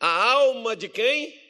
A 0.00 0.32
alma 0.32 0.76
de 0.76 0.88
quem? 0.88 1.40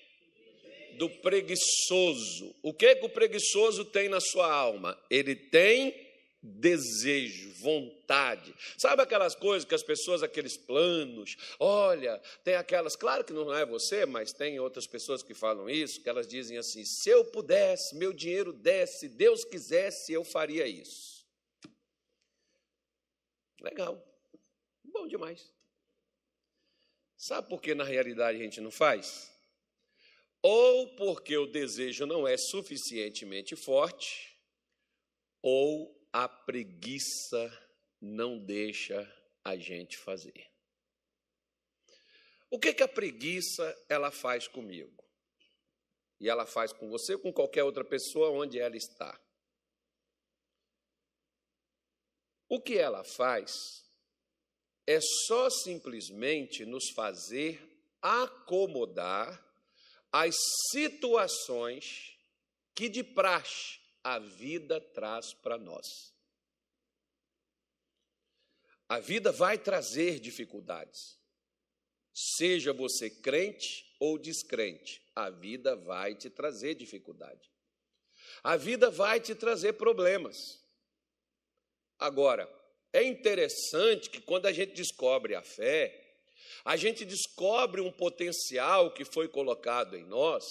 Do 0.96 1.08
preguiçoso. 1.08 2.54
O 2.62 2.72
que, 2.72 2.96
que 2.96 3.06
o 3.06 3.10
preguiçoso 3.10 3.84
tem 3.84 4.08
na 4.08 4.20
sua 4.20 4.50
alma? 4.50 4.98
Ele 5.10 5.36
tem 5.36 6.08
desejo, 6.42 7.52
vontade. 7.54 8.54
Sabe 8.78 9.02
aquelas 9.02 9.34
coisas 9.34 9.68
que 9.68 9.74
as 9.74 9.82
pessoas, 9.82 10.22
aqueles 10.22 10.56
planos, 10.56 11.36
olha, 11.58 12.18
tem 12.44 12.54
aquelas, 12.54 12.96
claro 12.96 13.24
que 13.24 13.32
não 13.32 13.52
é 13.54 13.66
você, 13.66 14.06
mas 14.06 14.32
tem 14.32 14.58
outras 14.60 14.86
pessoas 14.86 15.22
que 15.22 15.34
falam 15.34 15.68
isso, 15.68 16.00
que 16.02 16.08
elas 16.08 16.26
dizem 16.26 16.56
assim: 16.58 16.84
se 16.84 17.10
eu 17.10 17.24
pudesse, 17.24 17.96
meu 17.96 18.12
dinheiro 18.12 18.52
desse, 18.52 19.00
se 19.00 19.08
Deus 19.08 19.44
quisesse, 19.44 20.12
eu 20.12 20.24
faria 20.24 20.66
isso. 20.66 21.26
Legal, 23.60 24.00
bom 24.84 25.06
demais. 25.08 25.57
Sabe 27.18 27.48
por 27.48 27.60
que 27.60 27.74
na 27.74 27.82
realidade 27.82 28.38
a 28.38 28.40
gente 28.40 28.60
não 28.60 28.70
faz? 28.70 29.28
Ou 30.40 30.94
porque 30.94 31.36
o 31.36 31.46
desejo 31.46 32.06
não 32.06 32.28
é 32.28 32.36
suficientemente 32.36 33.56
forte, 33.56 34.38
ou 35.42 36.00
a 36.12 36.28
preguiça 36.28 37.50
não 38.00 38.38
deixa 38.38 39.12
a 39.42 39.56
gente 39.56 39.98
fazer. 39.98 40.48
O 42.48 42.58
que, 42.58 42.72
que 42.72 42.84
a 42.84 42.88
preguiça 42.88 43.76
ela 43.88 44.12
faz 44.12 44.46
comigo? 44.46 45.04
E 46.20 46.28
ela 46.28 46.46
faz 46.46 46.72
com 46.72 46.88
você 46.88 47.18
com 47.18 47.32
qualquer 47.32 47.64
outra 47.64 47.84
pessoa 47.84 48.30
onde 48.30 48.60
ela 48.60 48.76
está. 48.76 49.20
O 52.48 52.60
que 52.60 52.78
ela 52.78 53.02
faz 53.02 53.87
é 54.88 55.00
só 55.02 55.50
simplesmente 55.50 56.64
nos 56.64 56.88
fazer 56.88 57.62
acomodar 58.00 59.38
as 60.10 60.34
situações 60.70 62.18
que 62.74 62.88
de 62.88 63.04
praxe 63.04 63.78
a 64.02 64.18
vida 64.18 64.80
traz 64.80 65.34
para 65.34 65.58
nós. 65.58 66.14
A 68.88 68.98
vida 68.98 69.30
vai 69.30 69.58
trazer 69.58 70.20
dificuldades. 70.20 71.18
Seja 72.14 72.72
você 72.72 73.10
crente 73.10 73.94
ou 74.00 74.16
descrente, 74.18 75.02
a 75.14 75.28
vida 75.28 75.76
vai 75.76 76.14
te 76.14 76.30
trazer 76.30 76.74
dificuldade. 76.74 77.52
A 78.42 78.56
vida 78.56 78.90
vai 78.90 79.20
te 79.20 79.34
trazer 79.34 79.74
problemas. 79.74 80.64
Agora, 81.98 82.57
é 82.92 83.02
interessante 83.02 84.10
que 84.10 84.20
quando 84.20 84.46
a 84.46 84.52
gente 84.52 84.72
descobre 84.72 85.34
a 85.34 85.42
fé, 85.42 85.94
a 86.64 86.76
gente 86.76 87.04
descobre 87.04 87.80
um 87.80 87.90
potencial 87.90 88.92
que 88.92 89.04
foi 89.04 89.28
colocado 89.28 89.96
em 89.96 90.04
nós 90.04 90.44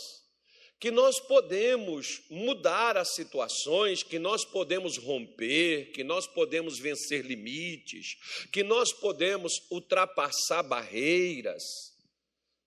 que 0.79 0.91
nós 0.91 1.19
podemos 1.19 2.21
mudar 2.29 2.97
as 2.97 3.15
situações, 3.15 4.03
que 4.03 4.19
nós 4.19 4.45
podemos 4.45 4.97
romper, 4.97 5.91
que 5.91 6.03
nós 6.03 6.27
podemos 6.27 6.77
vencer 6.77 7.25
limites, 7.25 8.15
que 8.51 8.63
nós 8.63 8.93
podemos 8.93 9.53
ultrapassar 9.71 10.61
barreiras. 10.61 11.63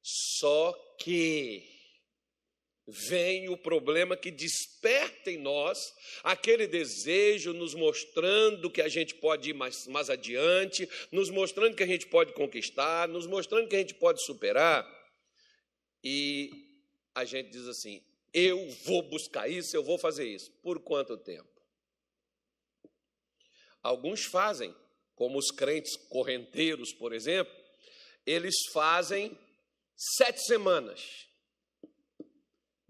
Só 0.02 0.72
que 0.98 1.79
vem 2.86 3.48
o 3.48 3.56
problema 3.56 4.16
que 4.16 4.30
desperta 4.30 5.30
em 5.30 5.38
nós 5.38 5.78
aquele 6.22 6.66
desejo, 6.66 7.52
nos 7.52 7.74
mostrando 7.74 8.70
que 8.70 8.82
a 8.82 8.88
gente 8.88 9.14
pode 9.14 9.50
ir 9.50 9.54
mais, 9.54 9.86
mais 9.86 10.10
adiante, 10.10 10.88
nos 11.12 11.30
mostrando 11.30 11.76
que 11.76 11.82
a 11.82 11.86
gente 11.86 12.06
pode 12.06 12.32
conquistar, 12.32 13.08
nos 13.08 13.26
mostrando 13.26 13.68
que 13.68 13.76
a 13.76 13.80
gente 13.80 13.94
pode 13.94 14.24
superar. 14.24 14.88
E 16.02 16.50
a 17.14 17.24
gente 17.24 17.50
diz 17.50 17.66
assim: 17.66 18.02
eu 18.32 18.68
vou 18.84 19.02
buscar 19.02 19.48
isso, 19.48 19.76
eu 19.76 19.82
vou 19.82 19.98
fazer 19.98 20.26
isso. 20.26 20.50
Por 20.62 20.80
quanto 20.80 21.16
tempo? 21.16 21.48
Alguns 23.82 24.24
fazem, 24.24 24.74
como 25.14 25.38
os 25.38 25.50
crentes 25.50 25.96
correnteiros, 26.08 26.92
por 26.92 27.12
exemplo, 27.12 27.54
eles 28.26 28.54
fazem 28.72 29.38
sete 29.96 30.40
semanas 30.44 31.29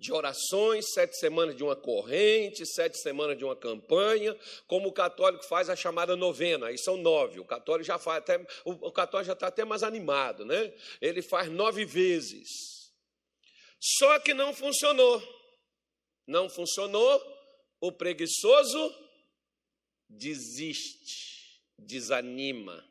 de 0.01 0.13
orações, 0.13 0.93
sete 0.95 1.15
semanas 1.19 1.55
de 1.55 1.63
uma 1.63 1.77
corrente, 1.77 2.65
sete 2.65 2.97
semanas 2.99 3.37
de 3.37 3.45
uma 3.45 3.55
campanha, 3.55 4.35
como 4.67 4.89
o 4.89 4.93
católico 4.93 5.45
faz 5.47 5.69
a 5.69 5.77
chamada 5.77 6.17
novena, 6.17 6.69
aí 6.69 6.79
são 6.79 6.97
nove. 6.97 7.39
O 7.39 7.45
católico 7.45 7.87
já 7.87 7.99
faz 7.99 8.19
até, 8.19 8.45
o 8.65 8.91
católico 8.91 9.27
já 9.27 9.35
está 9.35 9.49
até 9.49 9.63
mais 9.63 9.83
animado, 9.83 10.45
né? 10.47 10.73
Ele 11.03 11.21
faz 11.21 11.51
nove 11.51 11.85
vezes. 11.85 12.49
Só 13.79 14.19
que 14.21 14.33
não 14.33 14.55
funcionou. 14.55 15.23
Não 16.27 16.49
funcionou, 16.49 17.23
o 17.81 17.93
preguiçoso 17.93 18.95
desiste, 20.09 21.61
desanima, 21.79 22.85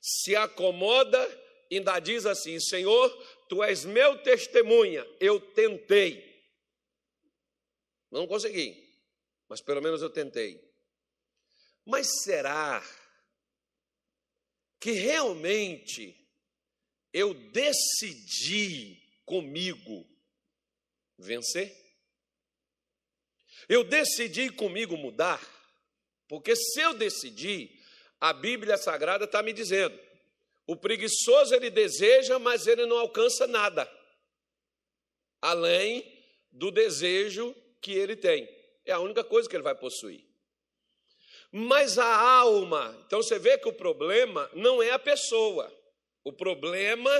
se 0.00 0.36
acomoda, 0.36 1.18
ainda 1.70 1.98
diz 1.98 2.26
assim: 2.26 2.60
Senhor, 2.60 3.10
tu 3.52 3.62
és 3.62 3.84
meu 3.84 4.16
testemunha, 4.22 5.06
eu 5.20 5.38
tentei. 5.38 6.42
Não 8.10 8.26
consegui, 8.26 8.82
mas 9.46 9.60
pelo 9.60 9.82
menos 9.82 10.00
eu 10.00 10.08
tentei. 10.08 10.58
Mas 11.84 12.22
será 12.22 12.82
que 14.80 14.92
realmente 14.92 16.16
eu 17.12 17.34
decidi 17.34 19.06
comigo 19.26 20.08
vencer? 21.18 21.76
Eu 23.68 23.84
decidi 23.84 24.48
comigo 24.48 24.96
mudar, 24.96 25.46
porque 26.26 26.56
se 26.56 26.80
eu 26.80 26.94
decidir, 26.94 27.70
a 28.18 28.32
Bíblia 28.32 28.78
Sagrada 28.78 29.26
está 29.26 29.42
me 29.42 29.52
dizendo: 29.52 30.00
o 30.72 30.76
preguiçoso 30.76 31.54
ele 31.54 31.68
deseja, 31.68 32.38
mas 32.38 32.66
ele 32.66 32.86
não 32.86 32.98
alcança 32.98 33.46
nada, 33.46 33.86
além 35.40 36.02
do 36.50 36.70
desejo 36.70 37.54
que 37.80 37.92
ele 37.92 38.16
tem. 38.16 38.48
É 38.86 38.92
a 38.92 38.98
única 38.98 39.22
coisa 39.22 39.48
que 39.48 39.54
ele 39.54 39.62
vai 39.62 39.74
possuir. 39.74 40.24
Mas 41.52 41.98
a 41.98 42.16
alma, 42.16 42.98
então 43.06 43.22
você 43.22 43.38
vê 43.38 43.58
que 43.58 43.68
o 43.68 43.72
problema 43.74 44.50
não 44.54 44.82
é 44.82 44.92
a 44.92 44.98
pessoa, 44.98 45.70
o 46.24 46.32
problema 46.32 47.10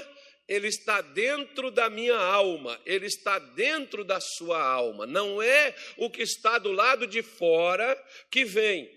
ele 0.49 0.69
está 0.69 1.03
dentro 1.03 1.71
da 1.71 1.91
minha 1.91 2.17
alma, 2.17 2.81
ele 2.87 3.07
está 3.07 3.39
dentro 3.39 4.03
da 4.03 4.19
sua 4.19 4.63
alma, 4.63 5.07
não 5.07 5.43
é 5.43 5.75
o 5.99 6.09
que 6.09 6.23
está 6.23 6.59
do 6.59 6.73
lado 6.73 7.07
de 7.07 7.23
fora 7.23 8.03
que 8.31 8.47
vem, 8.47 8.91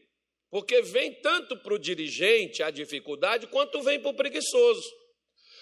porque 0.56 0.82
vem 0.82 1.12
tanto 1.12 1.58
para 1.58 1.74
o 1.74 1.78
dirigente 1.78 2.64
a 2.64 2.72
dificuldade, 2.72 3.46
quanto 3.46 3.82
vem 3.82 4.00
para 4.00 4.12
o 4.12 4.14
preguiçoso. 4.14 4.90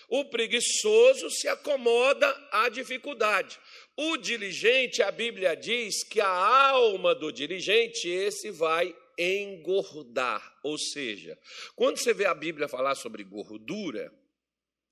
O 0.07 0.25
preguiçoso 0.25 1.31
se 1.31 1.47
acomoda 1.47 2.29
à 2.51 2.69
dificuldade. 2.69 3.59
O 3.97 4.17
diligente, 4.17 5.01
a 5.01 5.09
Bíblia 5.09 5.55
diz 5.55 6.03
que 6.03 6.21
a 6.21 6.27
alma 6.27 7.15
do 7.15 7.31
dirigente, 7.31 8.07
esse 8.07 8.51
vai 8.51 8.95
engordar. 9.17 10.59
Ou 10.61 10.77
seja, 10.77 11.39
quando 11.75 11.97
você 11.97 12.13
vê 12.13 12.27
a 12.27 12.35
Bíblia 12.35 12.67
falar 12.67 12.93
sobre 12.93 13.23
gordura, 13.23 14.13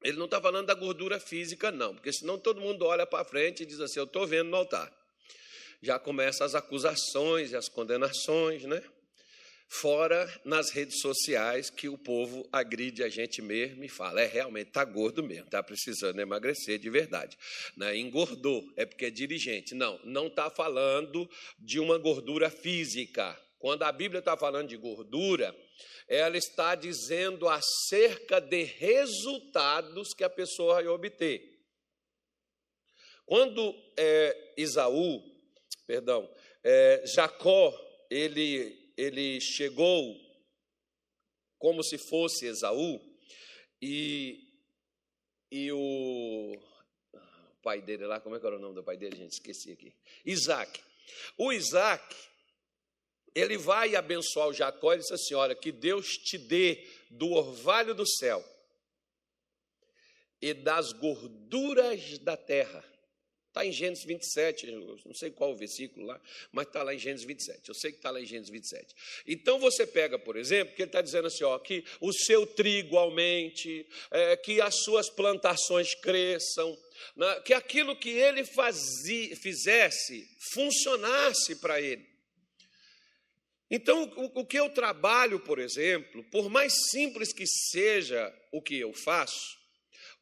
ele 0.04 0.18
não 0.18 0.26
está 0.26 0.42
falando 0.42 0.66
da 0.66 0.74
gordura 0.74 1.20
física, 1.20 1.70
não, 1.70 1.94
porque 1.94 2.12
senão 2.12 2.40
todo 2.40 2.60
mundo 2.60 2.86
olha 2.88 3.06
para 3.06 3.24
frente 3.24 3.62
e 3.62 3.68
diz 3.68 3.80
assim: 3.80 4.00
Eu 4.00 4.06
estou 4.06 4.26
vendo 4.26 4.50
no 4.50 4.58
altar. 4.58 4.92
Já 5.80 6.00
começam 6.00 6.44
as 6.44 6.56
acusações 6.56 7.52
e 7.52 7.56
as 7.56 7.70
condenações, 7.70 8.64
né? 8.64 8.82
Fora 9.74 10.30
nas 10.44 10.70
redes 10.70 11.00
sociais 11.00 11.70
que 11.70 11.88
o 11.88 11.98
povo 11.98 12.46
agride 12.52 13.04
a 13.04 13.08
gente 13.08 13.42
mesmo 13.42 13.86
e 13.86 13.88
fala: 13.88 14.22
é 14.22 14.26
realmente 14.26 14.68
está 14.68 14.84
gordo 14.84 15.24
mesmo, 15.24 15.46
está 15.46 15.64
precisando 15.64 16.20
emagrecer 16.20 16.78
de 16.78 16.90
verdade. 16.90 17.38
Né? 17.78 17.96
Engordou, 17.96 18.70
é 18.76 18.85
porque 18.85 19.06
é 19.06 19.09
dirigente. 19.09 19.73
Não, 19.73 19.97
não 20.03 20.28
está 20.28 20.50
falando 20.50 21.28
de 21.58 21.79
uma 21.79 21.97
gordura 21.97 22.50
física. 22.50 23.40
Quando 23.59 23.84
a 23.84 23.91
Bíblia 23.94 24.20
está 24.20 24.35
falando 24.35 24.68
de 24.68 24.76
gordura, 24.76 25.56
ela 26.06 26.35
está 26.35 26.76
dizendo 26.76 27.47
acerca 27.47 28.41
de 28.41 28.64
resultados 28.64 30.14
que 30.14 30.26
a 30.26 30.29
pessoa 30.29 30.76
vai 30.76 30.88
obter. 30.88 31.50
Quando 33.26 33.73
é, 33.96 34.53
Isaú, 34.58 35.23
perdão, 35.88 36.29
é, 36.62 37.03
Jacó, 37.06 37.73
ele, 38.09 38.81
ele 38.97 39.40
chegou 39.40 40.20
como 41.58 41.84
se 41.84 41.97
fosse 41.97 42.46
Esaú, 42.47 42.99
e, 43.82 44.47
e 45.52 45.72
o, 45.72 46.59
pai 47.61 47.82
dele 47.82 48.05
lá, 48.05 48.20
como 48.20 48.35
é 48.35 48.40
que 48.40 48.46
era 48.46 48.55
o 48.55 48.59
nome 48.59 48.76
do 48.76 48.84
pai 48.84 48.97
dele, 48.97 49.16
gente? 49.16 49.34
Esqueci 49.34 49.72
aqui. 49.72 49.93
Isaac. 50.26 50.82
O 51.38 51.52
Isaac, 51.52 52.16
ele 53.34 53.58
vai 53.58 53.96
abençoar 53.96 54.47
o 54.47 54.53
Jacó 54.53 54.94
e 54.94 54.97
diz 54.97 55.11
assim: 55.11 55.34
Olha, 55.34 55.55
que 55.55 55.72
Deus 55.72 56.17
te 56.17 56.37
dê 56.37 56.87
do 57.09 57.32
orvalho 57.32 57.94
do 57.94 58.05
céu. 58.08 58.44
e 60.41 60.55
das 60.55 60.91
gorduras 60.91 62.17
da 62.20 62.35
terra. 62.35 62.84
Está 63.52 63.66
em 63.66 63.72
Gênesis 63.74 64.06
27, 64.06 64.72
não 64.72 65.14
sei 65.14 65.30
qual 65.30 65.52
o 65.52 65.58
versículo 65.58 66.06
lá, 66.06 66.22
mas 66.53 66.68
está 66.68 66.84
lá 66.84 66.96
em 66.96 66.98
Gênesis 66.98 67.26
27. 67.26 67.68
Eu 67.68 67.76
sei 67.76 67.92
que 67.92 67.98
está 67.98 68.09
lá 68.09 68.22
em 68.22 68.26
Gênesis 68.26 68.50
27. 68.50 68.96
Então 69.28 69.59
você 69.59 69.86
pega, 69.86 70.18
por 70.18 70.38
exemplo, 70.38 70.74
que 70.74 70.82
ele 70.82 70.88
está 70.88 71.02
dizendo 71.02 71.28
assim: 71.28 71.44
ó, 71.44 71.59
que 71.59 71.84
o 72.00 72.14
seu 72.14 72.48
trigo 72.48 72.98
aumente, 72.98 73.86
é, 74.09 74.38
que 74.38 74.62
as 74.62 74.76
suas 74.84 75.09
plantações 75.09 75.94
cresçam, 75.96 76.78
né, 77.14 77.42
que 77.42 77.53
aquilo 77.53 77.94
que 77.94 78.12
ele 78.12 78.46
fazia, 78.46 79.36
fizesse 79.36 80.26
funcionasse 80.54 81.58
para 81.58 81.82
ele. 81.82 82.09
Então, 83.70 84.04
o, 84.16 84.40
o 84.40 84.46
que 84.46 84.58
eu 84.58 84.70
trabalho, 84.70 85.42
por 85.42 85.59
exemplo, 85.59 86.24
por 86.32 86.50
mais 86.50 86.74
simples 86.90 87.34
que 87.34 87.46
seja 87.46 88.34
o 88.50 88.62
que 88.62 88.80
eu 88.80 88.94
faço, 88.94 89.59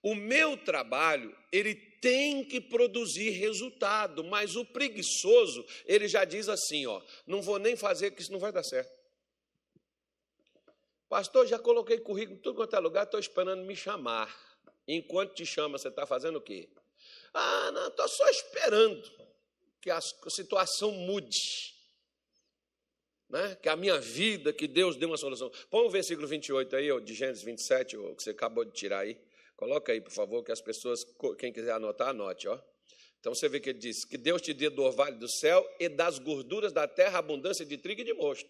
o 0.02 0.16
meu 0.16 0.58
trabalho, 0.58 1.36
ele 1.52 1.89
tem 2.02 2.44
que 2.44 2.62
produzir 2.62 3.32
resultado, 3.32 4.24
mas 4.24 4.56
o 4.56 4.66
preguiçoso, 4.66 5.66
ele 5.86 6.08
já 6.08 6.26
diz 6.26 6.50
assim, 6.50 6.86
ó, 6.86 7.02
não 7.26 7.42
vou 7.42 7.60
nem 7.60 7.76
fazer 7.76 8.12
que 8.12 8.22
isso 8.22 8.32
não 8.32 8.40
vai 8.40 8.52
dar 8.52 8.64
certo. 8.64 8.92
Pastor, 11.08 11.48
já 11.48 11.58
coloquei 11.58 12.00
currículo 12.00 12.38
em 12.38 12.42
tudo 12.42 12.56
quanto 12.56 12.76
é 12.76 12.80
lugar, 12.80 13.04
estou 13.04 13.20
esperando 13.20 13.64
me 13.64 13.76
chamar. 13.76 14.34
Enquanto 14.88 15.34
te 15.34 15.46
chama, 15.46 15.78
você 15.78 15.88
está 15.88 16.06
fazendo 16.06 16.38
o 16.38 16.42
quê? 16.42 16.70
Ah, 17.34 17.72
não, 17.72 17.88
estou 17.88 18.08
só 18.08 18.30
esperando 18.30 19.10
que 19.82 19.90
a 19.90 20.00
situação 20.02 20.92
mude. 20.92 21.74
Né? 23.30 23.56
Que 23.56 23.70
a 23.70 23.76
minha 23.76 24.00
vida, 24.00 24.52
que 24.52 24.68
Deus 24.68 24.96
dê 24.96 25.06
uma 25.06 25.18
solução. 25.18 25.52
Põe 25.70 25.86
o 25.86 25.90
versículo 25.90 26.28
28 26.28 26.76
aí, 26.76 26.92
ó, 26.92 27.00
de 27.00 27.14
Gênesis 27.14 27.44
27, 27.44 27.98
ó, 27.98 28.16
que 28.16 28.24
você 28.24 28.32
acabou 28.32 28.66
de 28.66 28.72
tirar 28.72 29.00
aí. 29.00 29.20
Coloca 29.60 29.92
aí, 29.92 30.00
por 30.00 30.14
favor, 30.14 30.42
que 30.42 30.54
as 30.54 30.62
pessoas, 30.62 31.02
quem 31.38 31.52
quiser 31.52 31.74
anotar, 31.74 32.08
anote, 32.08 32.48
ó. 32.48 32.58
Então 33.20 33.36
você 33.36 33.50
vê 33.50 33.60
que 33.60 33.72
ele 33.72 33.80
diz: 33.80 34.06
Que 34.06 34.18
Deus 34.18 34.42
te 34.42 34.54
dê 34.54 34.70
do 34.70 34.82
orvalho 34.82 35.20
do 35.20 35.30
céu 35.30 35.70
e 35.78 35.90
das 35.90 36.18
gorduras 36.18 36.72
da 36.72 36.88
terra 36.88 37.20
abundância 37.20 37.66
de 37.66 37.78
trigo 37.78 38.00
e 38.00 38.06
de 38.06 38.14
mosto. 38.14 38.50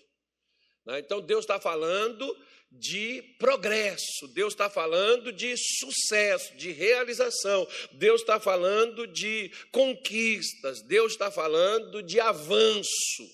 Né? 0.85 0.99
Então 0.99 1.19
Deus 1.19 1.45
está 1.45 1.59
falando 1.59 2.37
de 2.71 3.23
progresso, 3.39 4.27
Deus 4.35 4.53
está 4.53 4.69
falando 4.69 5.33
de 5.33 5.55
sucesso, 5.57 6.55
de 6.55 6.71
realização, 6.71 7.67
Deus 7.93 8.21
está 8.21 8.39
falando 8.39 9.07
de 9.07 9.51
conquistas, 9.71 10.83
Deus 10.83 11.13
está 11.13 11.31
falando 11.31 12.03
de 12.03 12.19
avanço. 12.19 13.27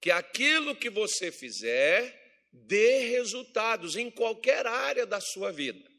Que 0.00 0.12
aquilo 0.12 0.76
que 0.76 0.88
você 0.88 1.32
fizer 1.32 2.46
dê 2.52 3.00
resultados 3.08 3.96
em 3.96 4.08
qualquer 4.08 4.64
área 4.64 5.04
da 5.04 5.20
sua 5.20 5.50
vida. 5.50 5.91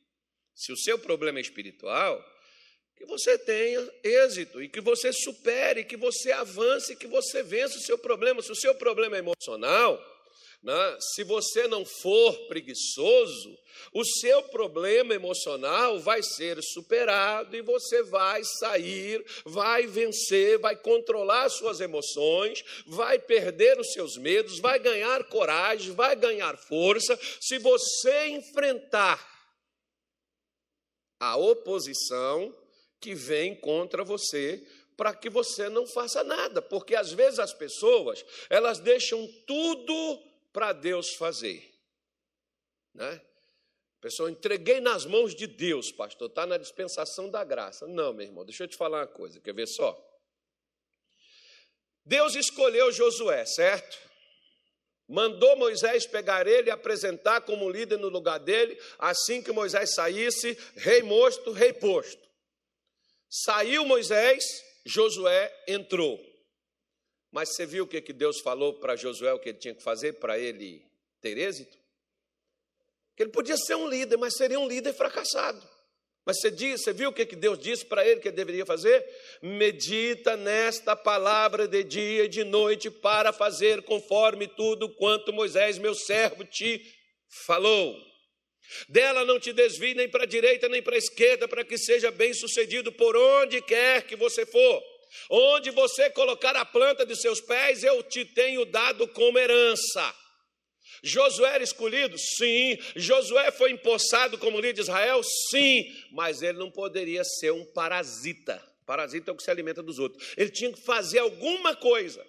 Se 0.55 0.71
o 0.71 0.77
seu 0.77 0.99
problema 0.99 1.39
é 1.39 1.41
espiritual, 1.41 2.23
que 2.95 3.05
você 3.05 3.37
tenha 3.37 3.85
êxito 4.03 4.61
e 4.61 4.69
que 4.69 4.79
você 4.79 5.11
supere, 5.11 5.83
que 5.83 5.97
você 5.97 6.31
avance, 6.31 6.95
que 6.95 7.07
você 7.07 7.43
vença 7.43 7.77
o 7.77 7.81
seu 7.81 7.97
problema. 7.97 8.41
Se 8.41 8.51
o 8.51 8.55
seu 8.55 8.75
problema 8.75 9.17
é 9.17 9.19
emocional, 9.19 10.01
né, 10.63 10.97
se 11.13 11.23
você 11.25 11.67
não 11.67 11.83
for 11.83 12.33
preguiçoso, 12.47 13.59
o 13.91 14.05
seu 14.05 14.43
problema 14.43 15.13
emocional 15.13 15.99
vai 15.99 16.23
ser 16.23 16.63
superado 16.63 17.57
e 17.57 17.61
você 17.61 18.01
vai 18.03 18.41
sair, 18.59 19.21
vai 19.43 19.85
vencer, 19.85 20.57
vai 20.59 20.77
controlar 20.77 21.49
suas 21.49 21.81
emoções, 21.81 22.63
vai 22.85 23.19
perder 23.19 23.77
os 23.77 23.91
seus 23.91 24.15
medos, 24.15 24.59
vai 24.59 24.79
ganhar 24.79 25.25
coragem, 25.25 25.91
vai 25.93 26.15
ganhar 26.15 26.55
força. 26.57 27.19
Se 27.41 27.57
você 27.57 28.27
enfrentar 28.27 29.32
a 31.31 31.37
oposição 31.37 32.55
que 32.99 33.15
vem 33.15 33.55
contra 33.55 34.03
você 34.03 34.65
para 34.95 35.13
que 35.15 35.29
você 35.29 35.69
não 35.69 35.87
faça 35.87 36.23
nada, 36.23 36.61
porque 36.61 36.95
às 36.95 37.11
vezes 37.11 37.39
as 37.39 37.53
pessoas, 37.53 38.23
elas 38.49 38.79
deixam 38.79 39.27
tudo 39.47 40.23
para 40.51 40.71
Deus 40.71 41.15
fazer. 41.15 41.73
Né? 42.93 43.21
Pessoal, 43.99 44.29
entreguei 44.29 44.79
nas 44.79 45.05
mãos 45.05 45.33
de 45.33 45.47
Deus, 45.47 45.91
pastor, 45.91 46.27
está 46.27 46.45
na 46.45 46.57
dispensação 46.57 47.29
da 47.29 47.43
graça. 47.43 47.87
Não, 47.87 48.13
meu 48.13 48.25
irmão, 48.25 48.45
deixa 48.45 48.65
eu 48.65 48.67
te 48.67 48.77
falar 48.77 48.99
uma 48.99 49.07
coisa, 49.07 49.39
quer 49.39 49.53
ver 49.53 49.67
só? 49.67 49.97
Deus 52.05 52.35
escolheu 52.35 52.91
Josué, 52.91 53.45
certo? 53.45 53.97
Mandou 55.13 55.55
Moisés 55.55 56.07
pegar 56.07 56.47
ele 56.47 56.69
e 56.69 56.71
apresentar 56.71 57.41
como 57.41 57.69
líder 57.69 57.99
no 57.99 58.09
lugar 58.09 58.39
dele, 58.39 58.75
assim 58.97 59.43
que 59.43 59.51
Moisés 59.51 59.93
saísse, 59.93 60.57
rei 60.75 61.03
mosto, 61.03 61.51
rei 61.51 61.71
posto. 61.71 62.27
Saiu 63.29 63.85
Moisés, 63.85 64.43
Josué 64.83 65.53
entrou. 65.67 66.19
Mas 67.31 67.49
você 67.49 67.63
viu 67.63 67.83
o 67.83 67.87
que, 67.87 68.01
que 68.01 68.11
Deus 68.11 68.39
falou 68.39 68.79
para 68.79 68.95
Josué, 68.95 69.31
o 69.31 69.37
que 69.37 69.49
ele 69.49 69.59
tinha 69.59 69.75
que 69.75 69.83
fazer 69.83 70.13
para 70.13 70.39
ele 70.39 70.83
ter 71.21 71.37
êxito? 71.37 71.77
Que 73.15 73.21
ele 73.21 73.31
podia 73.31 73.55
ser 73.55 73.75
um 73.75 73.87
líder, 73.87 74.17
mas 74.17 74.33
seria 74.35 74.59
um 74.59 74.67
líder 74.67 74.93
fracassado. 74.93 75.61
Mas 76.25 76.39
você, 76.39 76.49
diz, 76.49 76.81
você 76.81 76.93
viu 76.93 77.09
o 77.09 77.13
que 77.13 77.25
Deus 77.35 77.59
disse 77.59 77.85
para 77.85 78.07
ele 78.07 78.21
que 78.21 78.29
ele 78.29 78.35
deveria 78.35 78.65
fazer? 78.65 79.05
Medita 79.41 80.37
nesta 80.37 80.95
palavra 80.95 81.67
de 81.67 81.83
dia 81.83 82.23
e 82.23 82.29
de 82.29 82.45
noite 82.45 82.89
para 82.89 83.33
fazer 83.33 83.81
conforme 83.81 84.47
tudo 84.47 84.87
quanto 84.95 85.33
Moisés, 85.33 85.77
meu 85.77 85.93
servo, 85.93 86.45
te 86.45 86.81
falou. 87.45 87.97
Dela 88.87 89.25
não 89.25 89.37
te 89.37 89.51
desvie 89.51 89.93
nem 89.93 90.07
para 90.07 90.23
a 90.23 90.27
direita 90.27 90.69
nem 90.69 90.81
para 90.81 90.95
a 90.95 90.97
esquerda, 90.97 91.45
para 91.47 91.65
que 91.65 91.77
seja 91.77 92.09
bem 92.09 92.33
sucedido 92.33 92.91
por 92.93 93.15
onde 93.17 93.61
quer 93.61 94.03
que 94.03 94.15
você 94.15 94.45
for. 94.45 94.81
Onde 95.29 95.71
você 95.71 96.09
colocar 96.09 96.55
a 96.55 96.65
planta 96.65 97.05
de 97.05 97.15
seus 97.15 97.41
pés, 97.41 97.83
eu 97.83 98.01
te 98.01 98.23
tenho 98.23 98.65
dado 98.65 99.07
como 99.09 99.37
herança. 99.37 100.22
Josué 101.03 101.55
era 101.55 101.63
escolhido? 101.63 102.17
Sim. 102.17 102.77
Josué 102.95 103.51
foi 103.51 103.71
empossado 103.71 104.37
como 104.37 104.57
líder 104.57 104.73
de 104.73 104.81
Israel? 104.81 105.21
Sim. 105.49 105.93
Mas 106.11 106.41
ele 106.41 106.57
não 106.57 106.71
poderia 106.71 107.23
ser 107.25 107.51
um 107.51 107.65
parasita. 107.65 108.63
Parasita 108.85 109.29
é 109.29 109.33
o 109.33 109.35
que 109.35 109.43
se 109.43 109.51
alimenta 109.51 109.83
dos 109.83 109.99
outros. 109.99 110.33
Ele 110.37 110.49
tinha 110.49 110.71
que 110.71 110.81
fazer 110.81 111.19
alguma 111.19 111.75
coisa. 111.75 112.25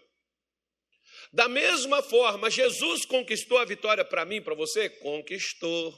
Da 1.32 1.49
mesma 1.49 2.03
forma, 2.03 2.50
Jesus 2.50 3.05
conquistou 3.05 3.59
a 3.59 3.65
vitória 3.65 4.05
para 4.05 4.25
mim, 4.25 4.43
para 4.43 4.55
você? 4.55 4.88
Conquistou. 4.88 5.97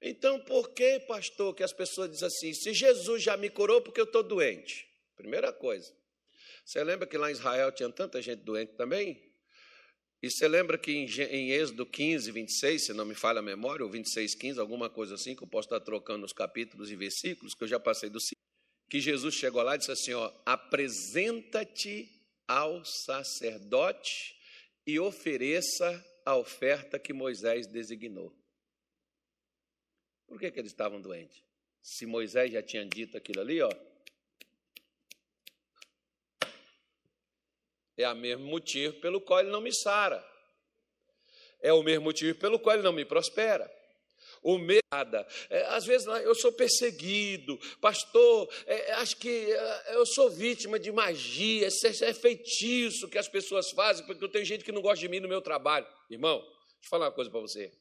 Então, 0.00 0.40
por 0.40 0.70
que, 0.70 1.00
pastor, 1.00 1.54
que 1.54 1.62
as 1.62 1.72
pessoas 1.72 2.10
dizem 2.10 2.26
assim? 2.26 2.52
Se 2.54 2.72
Jesus 2.72 3.22
já 3.22 3.36
me 3.36 3.50
curou 3.50 3.80
porque 3.80 4.00
eu 4.00 4.04
estou 4.04 4.22
doente. 4.22 4.86
Primeira 5.16 5.52
coisa. 5.52 5.94
Você 6.64 6.82
lembra 6.82 7.06
que 7.06 7.16
lá 7.18 7.30
em 7.30 7.32
Israel 7.32 7.70
tinha 7.72 7.90
tanta 7.90 8.20
gente 8.20 8.40
doente 8.40 8.74
também? 8.74 9.33
E 10.24 10.30
você 10.30 10.48
lembra 10.48 10.78
que 10.78 10.90
em, 10.90 11.50
Êxodo 11.50 11.84
15, 11.84 12.32
26, 12.32 12.86
se 12.86 12.94
não 12.94 13.04
me 13.04 13.14
falha 13.14 13.40
a 13.40 13.42
memória, 13.42 13.84
ou 13.84 13.90
26, 13.90 14.34
15, 14.34 14.58
alguma 14.58 14.88
coisa 14.88 15.16
assim, 15.16 15.36
que 15.36 15.42
eu 15.42 15.46
posso 15.46 15.66
estar 15.66 15.80
trocando 15.80 16.24
os 16.24 16.32
capítulos 16.32 16.90
e 16.90 16.96
versículos, 16.96 17.52
que 17.52 17.62
eu 17.62 17.68
já 17.68 17.78
passei 17.78 18.08
do 18.08 18.18
que 18.88 19.00
Jesus 19.00 19.34
chegou 19.34 19.62
lá 19.62 19.74
e 19.74 19.78
disse 19.78 19.92
assim: 19.92 20.14
ó, 20.14 20.32
apresenta-te 20.46 22.08
ao 22.48 22.82
sacerdote 22.86 24.34
e 24.86 24.98
ofereça 24.98 26.02
a 26.24 26.34
oferta 26.34 26.98
que 26.98 27.12
Moisés 27.12 27.66
designou. 27.66 28.34
Por 30.26 30.40
que, 30.40 30.50
que 30.50 30.58
eles 30.58 30.72
estavam 30.72 31.02
doentes? 31.02 31.44
Se 31.82 32.06
Moisés 32.06 32.50
já 32.50 32.62
tinha 32.62 32.86
dito 32.86 33.14
aquilo 33.14 33.42
ali, 33.42 33.60
ó, 33.60 33.70
É 37.96 38.08
o 38.08 38.16
mesmo 38.16 38.44
motivo 38.46 38.94
pelo 39.00 39.20
qual 39.20 39.40
ele 39.40 39.50
não 39.50 39.60
me 39.60 39.72
sara. 39.72 40.24
É 41.60 41.72
o 41.72 41.82
mesmo 41.82 42.04
motivo 42.04 42.38
pelo 42.38 42.58
qual 42.58 42.74
ele 42.74 42.82
não 42.82 42.92
me 42.92 43.04
prospera. 43.04 43.70
O 44.42 44.58
medo, 44.58 44.84
é, 45.48 45.64
às 45.68 45.86
vezes 45.86 46.06
eu 46.06 46.34
sou 46.34 46.52
perseguido, 46.52 47.58
pastor, 47.80 48.46
é, 48.66 48.92
acho 48.92 49.16
que 49.16 49.50
é, 49.50 49.94
eu 49.96 50.04
sou 50.04 50.30
vítima 50.30 50.78
de 50.78 50.92
magia, 50.92 51.66
é, 51.66 52.04
é 52.04 52.12
feitiço 52.12 53.08
que 53.08 53.16
as 53.16 53.26
pessoas 53.26 53.70
fazem, 53.70 54.04
porque 54.04 54.22
eu 54.22 54.28
tenho 54.28 54.44
gente 54.44 54.62
que 54.62 54.72
não 54.72 54.82
gosta 54.82 55.00
de 55.00 55.08
mim 55.08 55.20
no 55.20 55.28
meu 55.28 55.40
trabalho. 55.40 55.86
Irmão, 56.10 56.40
deixa 56.40 56.84
eu 56.84 56.88
falar 56.90 57.06
uma 57.06 57.12
coisa 57.12 57.30
para 57.30 57.40
você. 57.40 57.72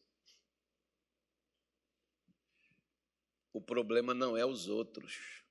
O 3.52 3.62
problema 3.62 4.14
não 4.14 4.38
é 4.38 4.46
os 4.46 4.70
outros. 4.70 5.43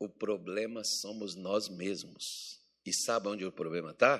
O 0.00 0.08
problema 0.08 0.82
somos 0.82 1.34
nós 1.36 1.68
mesmos. 1.68 2.58
E 2.86 2.92
sabe 2.92 3.28
onde 3.28 3.44
o 3.44 3.52
problema 3.52 3.90
está? 3.90 4.18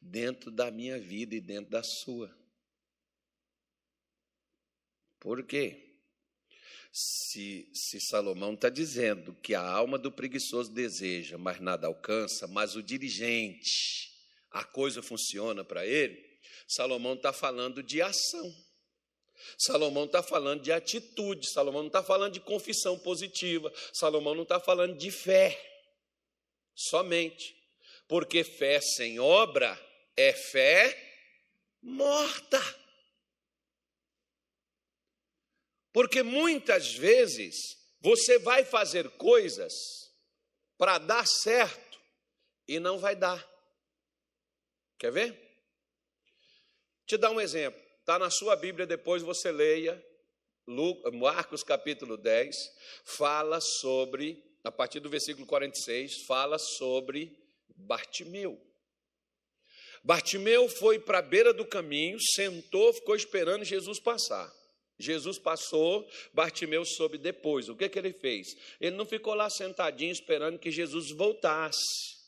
Dentro 0.00 0.52
da 0.52 0.70
minha 0.70 0.98
vida 1.00 1.34
e 1.34 1.40
dentro 1.40 1.72
da 1.72 1.82
sua. 1.82 2.32
Por 5.18 5.42
quê? 5.42 5.98
Se, 6.92 7.68
se 7.74 8.00
Salomão 8.02 8.54
está 8.54 8.68
dizendo 8.68 9.34
que 9.42 9.52
a 9.52 9.60
alma 9.60 9.98
do 9.98 10.12
preguiçoso 10.12 10.72
deseja, 10.72 11.36
mas 11.36 11.58
nada 11.58 11.88
alcança, 11.88 12.46
mas 12.46 12.76
o 12.76 12.82
dirigente, 12.82 14.12
a 14.52 14.62
coisa 14.62 15.02
funciona 15.02 15.64
para 15.64 15.84
ele, 15.84 16.24
Salomão 16.68 17.14
está 17.14 17.32
falando 17.32 17.82
de 17.82 18.00
ação. 18.00 18.63
Salomão 19.58 20.04
está 20.04 20.22
falando 20.22 20.62
de 20.62 20.72
atitude, 20.72 21.50
Salomão 21.50 21.82
não 21.82 21.88
está 21.88 22.02
falando 22.02 22.32
de 22.32 22.40
confissão 22.40 22.98
positiva, 22.98 23.72
Salomão 23.92 24.34
não 24.34 24.42
está 24.42 24.58
falando 24.58 24.96
de 24.96 25.10
fé, 25.10 25.58
somente. 26.74 27.54
Porque 28.06 28.44
fé 28.44 28.80
sem 28.80 29.18
obra 29.18 29.78
é 30.16 30.32
fé 30.32 31.12
morta. 31.80 32.60
Porque 35.92 36.22
muitas 36.22 36.92
vezes 36.92 37.56
você 38.00 38.38
vai 38.38 38.64
fazer 38.64 39.08
coisas 39.10 39.72
para 40.76 40.98
dar 40.98 41.26
certo 41.26 42.00
e 42.66 42.80
não 42.80 42.98
vai 42.98 43.14
dar. 43.14 43.48
Quer 44.98 45.12
ver? 45.12 45.44
Te 47.06 47.16
dar 47.16 47.30
um 47.30 47.40
exemplo. 47.40 47.83
Está 48.04 48.18
na 48.18 48.28
sua 48.28 48.54
Bíblia, 48.54 48.86
depois 48.86 49.22
você 49.22 49.50
leia. 49.50 49.98
Marcos 51.14 51.62
capítulo 51.64 52.18
10 52.18 52.54
fala 53.02 53.62
sobre, 53.62 54.44
a 54.62 54.70
partir 54.70 55.00
do 55.00 55.08
versículo 55.08 55.46
46, 55.46 56.26
fala 56.26 56.58
sobre 56.58 57.34
Bartimeu. 57.74 58.60
Bartimeu 60.02 60.68
foi 60.68 60.98
para 60.98 61.20
a 61.20 61.22
beira 61.22 61.54
do 61.54 61.64
caminho, 61.64 62.18
sentou, 62.20 62.92
ficou 62.92 63.16
esperando 63.16 63.64
Jesus 63.64 63.98
passar. 63.98 64.52
Jesus 64.98 65.38
passou, 65.38 66.06
Bartimeu 66.34 66.84
soube 66.84 67.16
depois. 67.16 67.70
O 67.70 67.74
que, 67.74 67.88
que 67.88 67.98
ele 67.98 68.12
fez? 68.12 68.48
Ele 68.78 68.96
não 68.96 69.06
ficou 69.06 69.32
lá 69.32 69.48
sentadinho 69.48 70.12
esperando 70.12 70.58
que 70.58 70.70
Jesus 70.70 71.10
voltasse. 71.10 72.18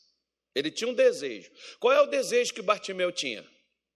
Ele 0.55 0.71
tinha 0.71 0.89
um 0.89 0.95
desejo. 0.95 1.51
Qual 1.79 1.93
é 1.93 2.01
o 2.01 2.07
desejo 2.07 2.51
que 2.51 2.63
Bartimeu 2.63 3.11
tinha? 3.11 3.47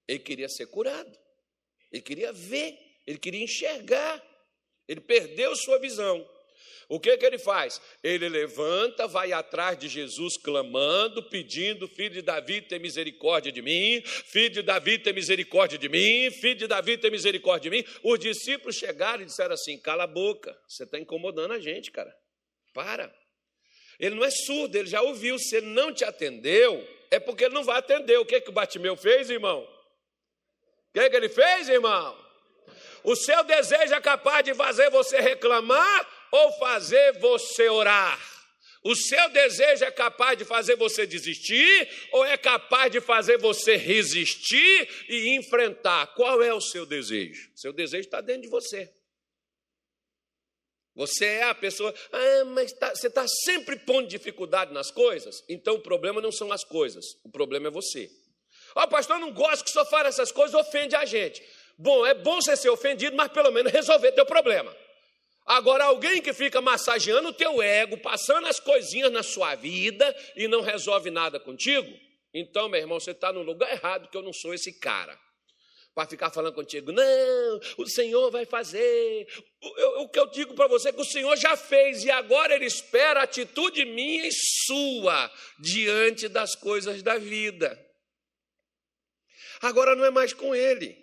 Ele 0.08 0.20
queria 0.20 0.48
ser 0.48 0.68
curado. 0.68 1.20
Ele 1.92 2.02
queria 2.02 2.32
ver, 2.32 2.78
ele 3.06 3.18
queria 3.18 3.44
enxergar. 3.44 4.22
Ele 4.88 5.02
perdeu 5.02 5.56
sua 5.56 5.80
visão. 5.80 6.28
O 6.92 7.00
que, 7.00 7.16
que 7.16 7.26
ele 7.26 7.38
faz? 7.38 7.82
Ele 8.04 8.28
levanta, 8.28 9.08
vai 9.08 9.32
atrás 9.32 9.80
de 9.80 9.88
Jesus, 9.88 10.36
clamando, 10.36 11.24
pedindo: 11.24 11.88
Filho 11.88 12.16
de 12.16 12.22
Davi, 12.22 12.62
tem 12.62 12.80
misericórdia 12.80 13.50
de 13.50 13.62
mim, 13.62 14.04
filho 14.06 14.50
de 14.50 14.62
Davi, 14.62 15.00
tem 15.00 15.14
misericórdia 15.14 15.78
de 15.78 15.88
mim, 15.88 16.30
filho 16.32 16.56
de 16.56 16.68
Davi, 16.68 16.98
tem 16.98 17.10
misericórdia 17.10 17.72
de 17.72 17.78
mim. 17.78 17.88
Os 18.04 18.20
discípulos 18.20 18.76
chegaram 18.76 19.24
e 19.24 19.26
disseram 19.26 19.54
assim: 19.54 19.80
Cala 19.80 20.04
a 20.04 20.08
boca, 20.08 20.54
você 20.68 20.84
está 20.84 21.00
incomodando 21.00 21.54
a 21.54 21.60
gente, 21.62 21.92
cara. 21.92 22.14
Para. 22.74 23.10
Ele 23.98 24.16
não 24.16 24.26
é 24.26 24.32
surdo, 24.32 24.76
ele 24.76 24.90
já 24.90 25.02
ouviu. 25.02 25.40
Se 25.40 25.56
ele 25.56 25.68
não 25.68 25.94
te 25.94 26.04
atendeu, 26.04 26.86
é 27.10 27.22
porque 27.22 27.46
ele 27.46 27.54
não 27.54 27.64
vai 27.64 27.78
atender. 27.78 28.18
O 28.18 28.26
que, 28.26 28.42
que 28.42 28.50
o 28.50 28.54
Batimeu 28.54 28.98
fez, 28.98 29.30
irmão? 29.30 29.66
O 30.92 31.00
que, 31.00 31.10
que 31.10 31.16
ele 31.16 31.30
fez, 31.30 31.70
irmão? 31.70 32.18
O 33.04 33.16
seu 33.16 33.44
desejo 33.46 33.94
é 33.94 34.02
capaz 34.02 34.44
de 34.44 34.54
fazer 34.54 34.90
você 34.90 35.20
reclamar 35.22 36.28
ou 36.32 36.52
fazer 36.60 37.18
você 37.20 37.70
orar? 37.70 38.20
O 38.84 38.96
seu 38.96 39.30
desejo 39.30 39.86
é 39.86 39.92
capaz 39.92 40.38
de 40.38 40.44
fazer 40.44 40.76
você 40.76 41.06
desistir 41.06 41.90
ou 42.12 42.26
é 42.26 42.36
capaz 42.36 42.92
de 42.92 43.00
fazer 43.00 43.38
você 43.38 43.78
resistir 43.78 44.90
e 45.08 45.30
enfrentar? 45.36 46.08
Qual 46.16 46.44
é 46.44 46.54
o 46.54 46.60
seu 46.60 46.86
desejo? 46.86 47.52
Seu 47.56 47.72
desejo 47.72 48.06
está 48.06 48.20
dentro 48.20 48.44
de 48.44 48.50
você. 48.50 48.92
Você 50.94 51.26
é 51.26 51.44
a 51.44 51.56
pessoa, 51.56 51.94
ah, 52.12 52.46
mas 52.46 52.74
tá, 52.74 52.94
você 52.94 53.08
está 53.08 53.26
sempre 53.46 53.78
pondo 53.78 54.10
dificuldade 54.10 54.74
nas 54.74 54.92
coisas? 54.92 55.42
Então 55.48 55.76
o 55.76 55.82
problema 55.82 56.20
não 56.20 56.34
são 56.34 56.52
as 56.52 56.66
coisas, 56.66 57.06
o 57.24 57.32
problema 57.32 57.68
é 57.68 57.72
você. 57.72 58.12
Ó, 58.76 58.84
oh, 58.84 58.88
pastor, 58.88 59.18
eu 59.18 59.22
não 59.22 59.32
gosto 59.32 59.64
que 59.64 59.70
o 59.70 59.74
senhor 59.74 59.86
fale 59.86 60.10
essas 60.10 60.32
coisas, 60.32 60.54
ofende 60.54 60.96
a 60.96 61.06
gente. 61.06 61.44
Bom, 61.78 62.06
é 62.06 62.14
bom 62.14 62.42
você 62.42 62.56
ser 62.56 62.70
ofendido, 62.70 63.16
mas 63.16 63.32
pelo 63.32 63.52
menos 63.52 63.72
resolver 63.72 64.12
teu 64.12 64.26
problema. 64.26 64.76
Agora, 65.46 65.86
alguém 65.86 66.22
que 66.22 66.34
fica 66.34 66.62
massageando 66.62 67.30
o 67.30 67.34
teu 67.34 67.62
ego, 67.62 67.98
passando 67.98 68.48
as 68.48 68.60
coisinhas 68.60 69.12
na 69.12 69.24
sua 69.24 69.56
vida 69.56 70.16
e 70.36 70.48
não 70.48 70.62
resolve 70.62 71.10
nada 71.10 71.40
contigo, 71.40 71.92
então, 72.34 72.70
meu 72.70 72.80
irmão, 72.80 73.00
você 73.00 73.12
está 73.12 73.34
no 73.34 73.42
lugar 73.42 73.70
errado, 73.72 74.10
que 74.10 74.16
eu 74.16 74.22
não 74.22 74.32
sou 74.32 74.54
esse 74.54 74.80
cara. 74.80 75.18
Para 75.94 76.08
ficar 76.08 76.32
falando 76.32 76.54
contigo, 76.54 76.94
não, 76.94 77.60
o 77.78 77.86
Senhor 77.86 78.32
vai 78.32 78.46
fazer. 78.46 79.28
O, 79.62 80.04
o 80.04 80.10
que 80.10 80.18
eu 80.18 80.28
digo 80.28 80.54
para 80.54 80.68
você 80.68 80.88
é 80.88 80.94
que 80.94 81.02
o 81.02 81.06
Senhor 81.06 81.36
já 81.36 81.58
fez 81.58 82.06
e 82.06 82.10
agora 82.10 82.56
Ele 82.56 82.66
espera 82.66 83.20
a 83.20 83.24
atitude 83.24 83.84
minha 83.84 84.26
e 84.26 84.32
sua 84.32 85.30
diante 85.60 86.30
das 86.30 86.56
coisas 86.56 87.04
da 87.04 87.18
vida. 87.18 87.78
Agora 89.62 89.96
não 89.96 90.06
é 90.06 90.10
mais 90.10 90.34
com 90.34 90.56
Ele, 90.56 90.98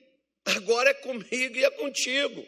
agora 0.45 0.91
é 0.91 0.95
comigo 0.95 1.57
e 1.57 1.65
é 1.65 1.71
contigo. 1.71 2.47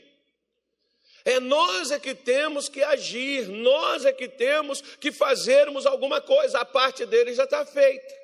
É 1.25 1.39
nós 1.39 1.91
é 1.91 1.99
que 1.99 2.15
temos 2.15 2.69
que 2.69 2.83
agir, 2.83 3.47
nós 3.49 4.05
é 4.05 4.13
que 4.13 4.29
temos 4.29 4.81
que 4.81 5.13
fazermos 5.13 5.85
alguma 5.85 6.21
coisa, 6.21 6.61
a 6.61 6.65
parte 6.65 7.05
dele 7.05 7.35
já 7.35 7.45
está 7.45 7.65
feita. 7.65 8.21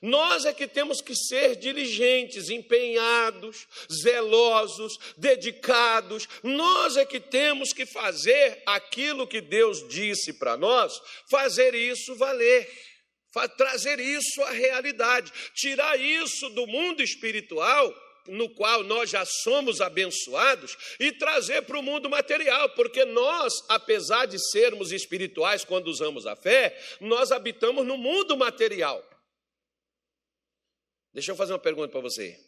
Nós 0.00 0.46
é 0.46 0.52
que 0.52 0.66
temos 0.66 1.02
que 1.02 1.14
ser 1.14 1.56
diligentes, 1.56 2.48
empenhados, 2.48 3.66
zelosos, 4.02 4.98
dedicados. 5.16 6.26
Nós 6.42 6.96
é 6.96 7.04
que 7.04 7.20
temos 7.20 7.72
que 7.72 7.84
fazer 7.84 8.62
aquilo 8.64 9.26
que 9.26 9.42
Deus 9.42 9.86
disse 9.88 10.32
para 10.32 10.56
nós, 10.56 11.02
fazer 11.28 11.74
isso 11.74 12.14
valer, 12.14 12.66
trazer 13.56 13.98
isso 14.00 14.42
à 14.42 14.50
realidade, 14.50 15.32
tirar 15.54 15.98
isso 15.98 16.48
do 16.50 16.66
mundo 16.66 17.02
espiritual 17.02 17.94
no 18.26 18.48
qual 18.50 18.82
nós 18.84 19.10
já 19.10 19.24
somos 19.24 19.80
abençoados 19.80 20.76
e 20.98 21.12
trazer 21.12 21.62
para 21.62 21.78
o 21.78 21.82
mundo 21.82 22.08
material, 22.08 22.70
porque 22.70 23.04
nós, 23.04 23.52
apesar 23.68 24.26
de 24.26 24.38
sermos 24.50 24.92
espirituais 24.92 25.64
quando 25.64 25.88
usamos 25.88 26.26
a 26.26 26.36
fé, 26.36 26.78
nós 27.00 27.32
habitamos 27.32 27.86
no 27.86 27.96
mundo 27.96 28.36
material. 28.36 29.04
Deixa 31.12 31.32
eu 31.32 31.36
fazer 31.36 31.52
uma 31.52 31.58
pergunta 31.58 31.88
para 31.88 32.00
você. 32.00 32.38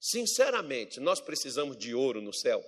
Sinceramente, 0.00 1.00
nós 1.00 1.20
precisamos 1.20 1.76
de 1.76 1.94
ouro 1.94 2.20
no 2.20 2.32
céu? 2.32 2.64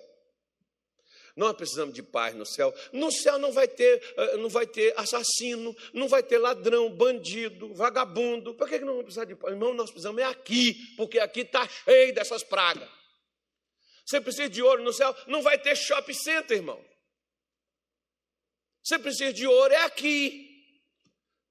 Nós 1.41 1.57
precisamos 1.57 1.95
de 1.95 2.03
paz 2.03 2.35
no 2.35 2.45
céu. 2.45 2.71
No 2.93 3.11
céu 3.11 3.39
não 3.39 3.51
vai 3.51 3.67
ter, 3.67 4.03
eh, 4.15 4.37
não 4.37 4.51
vai 4.51 4.67
ter 4.67 4.93
assassino, 4.95 5.75
não 5.95 6.07
vai 6.07 6.23
ter 6.23 6.37
ladrão, 6.37 6.91
bandido, 6.91 7.73
vagabundo. 7.73 8.55
Por 8.55 8.69
que 8.69 8.79
não 8.81 8.89
vamos 8.89 9.05
precisar 9.05 9.25
de 9.25 9.35
paz? 9.35 9.55
Irmão, 9.55 9.73
nós 9.73 9.91
precisamos 9.91 10.21
é 10.21 10.27
aqui, 10.27 10.75
porque 10.99 11.19
aqui 11.19 11.41
está 11.41 11.67
cheio 11.67 12.15
dessas 12.15 12.43
pragas. 12.43 12.87
Você 14.05 14.21
precisa 14.21 14.51
de 14.51 14.63
ouro 14.63 14.83
no 14.83 14.93
céu, 14.93 15.17
não 15.29 15.41
vai 15.41 15.57
ter 15.57 15.75
shopping 15.75 16.13
center, 16.13 16.59
irmão. 16.59 16.85
Você 18.85 18.99
precisa 18.99 19.33
de 19.33 19.47
ouro, 19.47 19.73
é 19.73 19.85
aqui. 19.85 20.47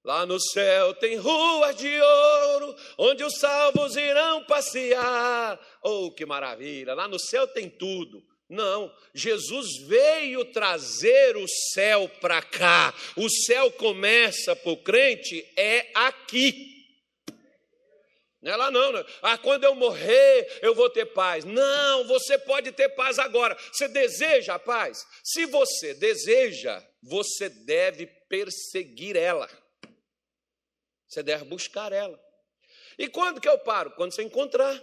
Lá 0.04 0.24
no 0.24 0.40
céu 0.40 0.94
tem 0.94 1.16
ruas 1.16 1.76
de 1.76 2.00
ouro, 2.00 2.76
onde 2.96 3.24
os 3.24 3.40
salvos 3.40 3.96
irão 3.96 4.46
passear. 4.46 5.60
Oh, 5.82 6.12
que 6.12 6.28
maravilha! 6.28 6.94
Lá 6.94 7.08
no 7.08 7.18
céu 7.18 7.48
tem 7.48 7.68
tudo. 7.68 8.29
Não, 8.50 8.92
Jesus 9.14 9.78
veio 9.86 10.44
trazer 10.46 11.38
o 11.38 11.48
céu 11.48 12.10
para 12.20 12.42
cá. 12.42 12.92
O 13.16 13.30
céu 13.30 13.72
começa 13.74 14.56
para 14.56 14.72
o 14.72 14.78
crente 14.78 15.48
é 15.56 15.92
aqui. 15.94 16.80
Não 18.42 18.52
é 18.52 18.56
lá 18.56 18.72
não, 18.72 18.92
não. 18.92 19.06
Ah, 19.22 19.38
quando 19.38 19.66
eu 19.66 19.76
morrer, 19.76 20.60
eu 20.64 20.74
vou 20.74 20.90
ter 20.90 21.06
paz. 21.08 21.46
Não, 21.46 22.08
você 22.08 22.40
pode 22.40 22.72
ter 22.72 22.90
paz 22.90 23.20
agora. 23.20 23.56
Você 23.72 23.88
deseja 23.88 24.56
a 24.56 24.60
paz? 24.60 25.06
Se 25.24 25.46
você 25.46 25.94
deseja, 25.94 26.84
você 27.04 27.50
deve 27.50 28.08
perseguir 28.08 29.16
ela. 29.16 29.48
Você 31.08 31.22
deve 31.22 31.44
buscar 31.46 31.92
ela. 31.92 32.20
E 32.98 33.08
quando 33.08 33.42
que 33.42 33.50
eu 33.50 33.60
paro? 33.60 33.92
Quando 33.92 34.14
você 34.14 34.24
encontrar. 34.24 34.82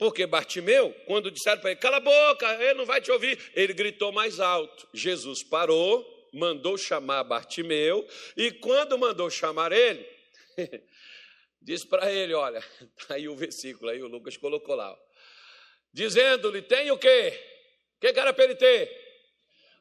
Porque 0.00 0.26
Bartimeu, 0.26 0.94
quando 1.04 1.30
disseram 1.30 1.60
para 1.60 1.72
ele, 1.72 1.78
cala 1.78 1.98
a 1.98 2.00
boca, 2.00 2.50
ele 2.54 2.72
não 2.72 2.86
vai 2.86 3.02
te 3.02 3.12
ouvir, 3.12 3.38
ele 3.52 3.74
gritou 3.74 4.10
mais 4.10 4.40
alto. 4.40 4.88
Jesus 4.94 5.42
parou, 5.42 6.30
mandou 6.32 6.78
chamar 6.78 7.22
Bartimeu, 7.22 8.08
e 8.34 8.50
quando 8.50 8.96
mandou 8.96 9.28
chamar 9.28 9.72
ele, 9.72 10.08
disse 11.60 11.86
para 11.86 12.10
ele: 12.10 12.32
olha, 12.32 12.64
tá 13.06 13.16
aí 13.16 13.28
o 13.28 13.36
versículo, 13.36 13.90
aí 13.90 14.02
o 14.02 14.08
Lucas 14.08 14.38
colocou 14.38 14.74
lá, 14.74 14.96
dizendo-lhe: 15.92 16.62
tem 16.62 16.90
o 16.90 16.96
quê? 16.96 17.38
O 17.98 18.00
que 18.00 18.18
era 18.18 18.32
para 18.32 18.44
ele 18.44 18.54
ter? 18.54 18.90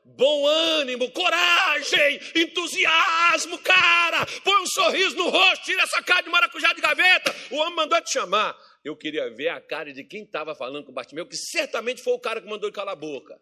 Bom 0.04 0.46
ânimo, 0.46 1.10
coragem, 1.12 2.20
entusiasmo, 2.36 3.58
cara. 3.60 4.26
Põe 4.44 4.64
um 4.64 4.68
sorriso 4.68 5.16
no 5.16 5.30
rosto, 5.30 5.64
tira 5.64 5.84
essa 5.84 6.04
cara 6.04 6.24
de 6.24 6.30
maracujá 6.30 6.74
de 6.74 6.82
gaveta. 6.82 7.34
O 7.52 7.56
homem 7.56 7.76
mandou 7.76 8.02
te 8.02 8.12
chamar 8.12 8.58
eu 8.83 8.95
queria 8.95 9.29
ver 9.29 9.50
a 9.50 9.59
cara 9.59 9.91
de 9.91 10.03
quem 10.03 10.24
estava 10.24 10.55
falando 10.55 10.86
com 10.86 10.91
o 10.91 10.93
Bartimeu, 10.93 11.25
que 11.25 11.36
certamente 11.36 12.01
foi 12.01 12.13
o 12.13 12.19
cara 12.19 12.41
que 12.41 12.48
mandou 12.48 12.67
ele 12.67 12.75
calar 12.75 12.93
a 12.93 13.00
boca. 13.00 13.39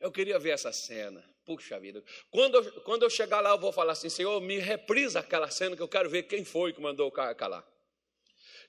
Eu 0.00 0.10
queria 0.10 0.38
ver 0.38 0.50
essa 0.50 0.72
cena. 0.72 1.22
Puxa 1.44 1.78
vida. 1.78 2.02
Quando 2.30 2.56
eu, 2.56 2.82
quando 2.82 3.02
eu 3.02 3.10
chegar 3.10 3.40
lá, 3.40 3.50
eu 3.50 3.58
vou 3.58 3.72
falar 3.72 3.92
assim: 3.92 4.08
Senhor, 4.08 4.40
me 4.40 4.58
reprisa 4.58 5.20
aquela 5.20 5.50
cena 5.50 5.76
que 5.76 5.82
eu 5.82 5.88
quero 5.88 6.08
ver 6.08 6.24
quem 6.24 6.44
foi 6.44 6.72
que 6.72 6.80
mandou 6.80 7.08
o 7.08 7.12
cara 7.12 7.34
calar. 7.34 7.66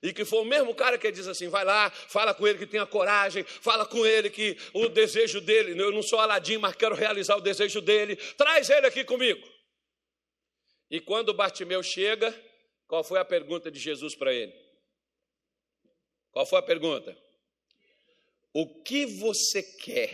E 0.01 0.11
que 0.11 0.25
foi 0.25 0.39
o 0.39 0.45
mesmo 0.45 0.73
cara 0.73 0.97
que 0.97 1.11
diz 1.11 1.27
assim: 1.27 1.47
vai 1.47 1.63
lá, 1.63 1.89
fala 1.89 2.33
com 2.33 2.47
ele 2.47 2.57
que 2.57 2.65
tenha 2.65 2.85
coragem, 2.85 3.43
fala 3.43 3.85
com 3.85 4.05
ele 4.05 4.29
que 4.29 4.57
o 4.73 4.89
desejo 4.89 5.39
dele, 5.39 5.79
eu 5.79 5.91
não 5.91 6.01
sou 6.01 6.19
Aladim, 6.19 6.57
mas 6.57 6.75
quero 6.75 6.95
realizar 6.95 7.35
o 7.37 7.41
desejo 7.41 7.81
dele, 7.81 8.15
traz 8.35 8.69
ele 8.69 8.87
aqui 8.87 9.03
comigo. 9.03 9.47
E 10.89 10.99
quando 10.99 11.33
Bartimeu 11.33 11.83
chega, 11.83 12.35
qual 12.91 13.05
foi 13.05 13.19
a 13.19 13.23
pergunta 13.23 13.71
de 13.71 13.79
Jesus 13.79 14.15
para 14.15 14.33
ele? 14.33 14.53
Qual 16.29 16.45
foi 16.45 16.59
a 16.59 16.61
pergunta? 16.61 17.17
O 18.53 18.67
que 18.83 19.05
você 19.05 19.63
quer? 19.63 20.13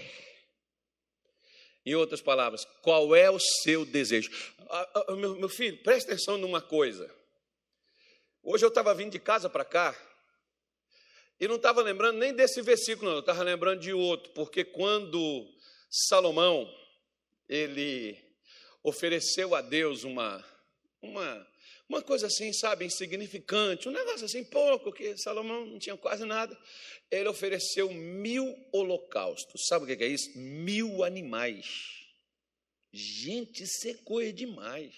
Em 1.84 1.96
outras 1.96 2.22
palavras, 2.22 2.66
qual 2.84 3.16
é 3.16 3.32
o 3.32 3.40
seu 3.40 3.84
desejo? 3.84 4.30
Ah, 4.70 5.04
ah, 5.08 5.16
meu, 5.16 5.36
meu 5.38 5.50
filho, 5.50 5.82
presta 5.82 6.12
atenção 6.12 6.38
numa 6.38 6.62
coisa. 6.62 7.12
Hoje 8.44 8.64
eu 8.64 8.70
estava 8.70 8.94
vindo 8.94 9.14
de 9.14 9.20
casa 9.20 9.50
para 9.50 9.66
cá 9.66 10.00
e 11.40 11.48
não 11.48 11.56
estava 11.56 11.82
lembrando 11.82 12.20
nem 12.20 12.32
desse 12.32 12.62
versículo, 12.62 13.10
não, 13.10 13.18
eu 13.18 13.22
estava 13.22 13.42
lembrando 13.42 13.82
de 13.82 13.92
outro, 13.92 14.32
porque 14.34 14.64
quando 14.64 15.52
Salomão 15.90 16.72
ele 17.50 18.16
ofereceu 18.84 19.56
a 19.56 19.62
Deus 19.62 20.04
uma, 20.04 20.46
uma, 21.02 21.48
uma 21.90 22.02
coisa 22.02 22.28
assim, 22.28 22.52
sabe, 22.52 22.86
insignificante, 22.86 23.88
um 23.88 23.94
negócio 23.94 24.26
assim, 24.26 24.44
pouco, 24.44 24.92
que 24.92 25.18
Salomão 25.18 25.66
não 25.66 25.80
tinha 25.80 25.96
quase 25.96 26.26
nada. 26.26 26.58
Ele 27.10 27.30
ofereceu 27.30 27.92
mil 27.94 28.54
holocaustos. 28.74 29.68
Sabe 29.68 29.86
o 29.86 29.98
que 29.98 30.04
é 30.04 30.08
isso? 30.08 30.38
Mil 30.38 31.04
animais. 31.04 31.66
Gente, 32.92 33.64
isso 33.64 33.88
é 33.88 33.94
coisa 33.94 34.34
demais. 34.34 34.94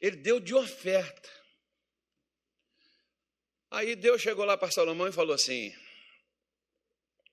Ele 0.00 0.16
deu 0.16 0.38
de 0.38 0.54
oferta. 0.54 1.30
Aí 3.70 3.96
Deus 3.96 4.20
chegou 4.20 4.44
lá 4.44 4.56
para 4.56 4.70
Salomão 4.70 5.08
e 5.08 5.12
falou 5.12 5.34
assim: 5.34 5.74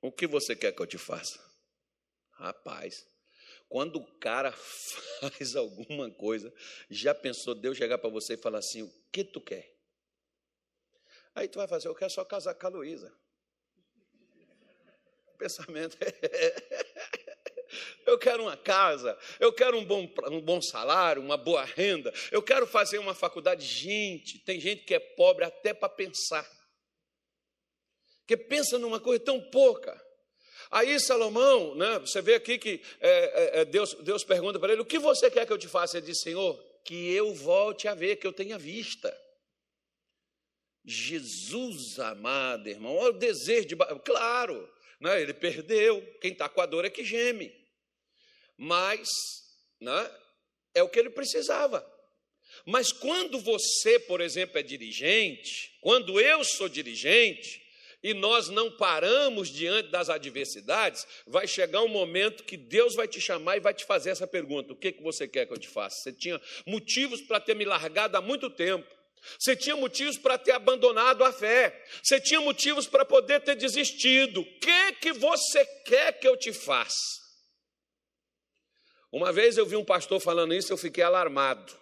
O 0.01 0.09
que 0.09 0.25
você 0.25 0.55
quer 0.55 0.71
que 0.71 0.81
eu 0.81 0.87
te 0.87 0.97
faça? 0.97 1.37
Rapaz, 2.31 3.05
quando 3.69 3.97
o 3.97 4.19
cara 4.19 4.51
faz 5.21 5.55
alguma 5.55 6.09
coisa, 6.11 6.51
já 6.89 7.13
pensou 7.13 7.53
Deus 7.53 7.77
chegar 7.77 7.99
para 7.99 8.09
você 8.09 8.33
e 8.33 8.37
falar 8.37 8.57
assim: 8.57 8.81
O 8.81 8.91
que 9.11 9.23
tu 9.23 9.39
quer? 9.39 9.71
Aí 11.35 11.47
tu 11.47 11.59
vai 11.59 11.67
fazer: 11.67 11.87
Eu 11.87 11.95
quero 11.95 12.11
só 12.11 12.25
casar 12.25 12.55
com 12.55 12.65
a 12.65 12.69
Luísa. 12.69 13.15
Pensamento. 15.37 15.97
Eu 18.03 18.17
quero 18.17 18.41
uma 18.41 18.57
casa, 18.57 19.15
eu 19.39 19.53
quero 19.53 19.77
um 19.77 19.85
bom, 19.85 20.11
um 20.31 20.41
bom 20.41 20.59
salário, 20.59 21.21
uma 21.21 21.37
boa 21.37 21.63
renda, 21.63 22.11
eu 22.31 22.41
quero 22.41 22.65
fazer 22.65 22.97
uma 22.97 23.13
faculdade. 23.13 23.63
Gente, 23.63 24.39
tem 24.39 24.59
gente 24.59 24.83
que 24.85 24.95
é 24.95 24.99
pobre 24.99 25.45
até 25.45 25.71
para 25.71 25.87
pensar, 25.87 26.49
que 28.25 28.35
pensa 28.35 28.79
numa 28.79 28.99
coisa 28.99 29.23
tão 29.23 29.39
pouca. 29.51 30.03
Aí 30.71 30.99
Salomão, 30.99 31.75
né, 31.75 31.99
você 31.99 32.21
vê 32.21 32.35
aqui 32.35 32.57
que 32.57 32.81
é, 32.99 33.09
é, 33.09 33.61
é, 33.61 33.65
Deus, 33.65 33.93
Deus 33.95 34.23
pergunta 34.23 34.59
para 34.59 34.73
ele: 34.73 34.81
O 34.81 34.85
que 34.85 34.99
você 34.99 35.29
quer 35.31 35.45
que 35.45 35.53
eu 35.53 35.57
te 35.57 35.67
faça? 35.67 35.97
Ele 35.97 36.05
diz: 36.05 36.21
Senhor, 36.21 36.57
que 36.83 37.11
eu 37.13 37.33
volte 37.33 37.87
a 37.87 37.95
ver, 37.95 38.17
que 38.17 38.27
eu 38.27 38.33
tenha 38.33 38.57
vista. 38.57 39.15
Jesus 40.85 41.99
amado, 41.99 42.67
irmão, 42.67 42.95
olha 42.95 43.15
o 43.15 43.19
desejo 43.19 43.67
de. 43.67 43.75
Claro, 44.03 44.69
né, 44.99 45.21
ele 45.21 45.33
perdeu, 45.33 46.01
quem 46.21 46.31
está 46.31 46.47
com 46.47 46.61
a 46.61 46.65
dor 46.65 46.85
é 46.85 46.89
que 46.89 47.03
geme 47.03 47.59
mas 48.59 49.07
né, 49.79 50.11
é 50.75 50.83
o 50.83 50.89
que 50.89 50.99
ele 50.99 51.09
precisava. 51.09 51.89
Mas 52.65 52.91
quando 52.91 53.39
você, 53.39 53.97
por 53.97 54.19
exemplo, 54.19 54.59
é 54.59 54.63
dirigente, 54.63 55.77
quando 55.79 56.19
eu 56.19 56.43
sou 56.43 56.67
dirigente, 56.67 57.65
e 58.01 58.13
nós 58.13 58.49
não 58.49 58.71
paramos 58.71 59.49
diante 59.49 59.89
das 59.89 60.09
adversidades, 60.09 61.05
vai 61.27 61.47
chegar 61.47 61.81
um 61.81 61.87
momento 61.87 62.43
que 62.43 62.55
Deus 62.55 62.95
vai 62.95 63.07
te 63.07 63.19
chamar 63.19 63.57
e 63.57 63.59
vai 63.59 63.73
te 63.73 63.85
fazer 63.85 64.11
essa 64.11 64.25
pergunta: 64.25 64.73
o 64.73 64.75
que, 64.75 64.91
que 64.93 65.03
você 65.03 65.27
quer 65.27 65.45
que 65.45 65.53
eu 65.53 65.57
te 65.57 65.67
faça? 65.67 65.97
Você 66.03 66.13
tinha 66.13 66.39
motivos 66.65 67.21
para 67.21 67.39
ter 67.39 67.55
me 67.55 67.65
largado 67.65 68.15
há 68.17 68.21
muito 68.21 68.49
tempo. 68.49 68.87
Você 69.37 69.53
tinha 69.53 69.75
motivos 69.75 70.17
para 70.17 70.37
ter 70.37 70.53
abandonado 70.53 71.25
a 71.25 71.33
fé. 71.33 71.85
Você 72.01 72.21
tinha 72.21 72.39
motivos 72.39 72.87
para 72.87 73.03
poder 73.03 73.41
ter 73.41 73.55
desistido. 73.55 74.41
O 74.41 74.59
que 74.59 74.93
que 74.93 75.11
você 75.11 75.65
quer 75.85 76.13
que 76.13 76.27
eu 76.27 76.37
te 76.37 76.53
faça? 76.53 77.19
Uma 79.11 79.33
vez 79.33 79.57
eu 79.57 79.65
vi 79.65 79.75
um 79.75 79.83
pastor 79.83 80.21
falando 80.21 80.53
isso, 80.53 80.71
eu 80.71 80.77
fiquei 80.77 81.03
alarmado. 81.03 81.77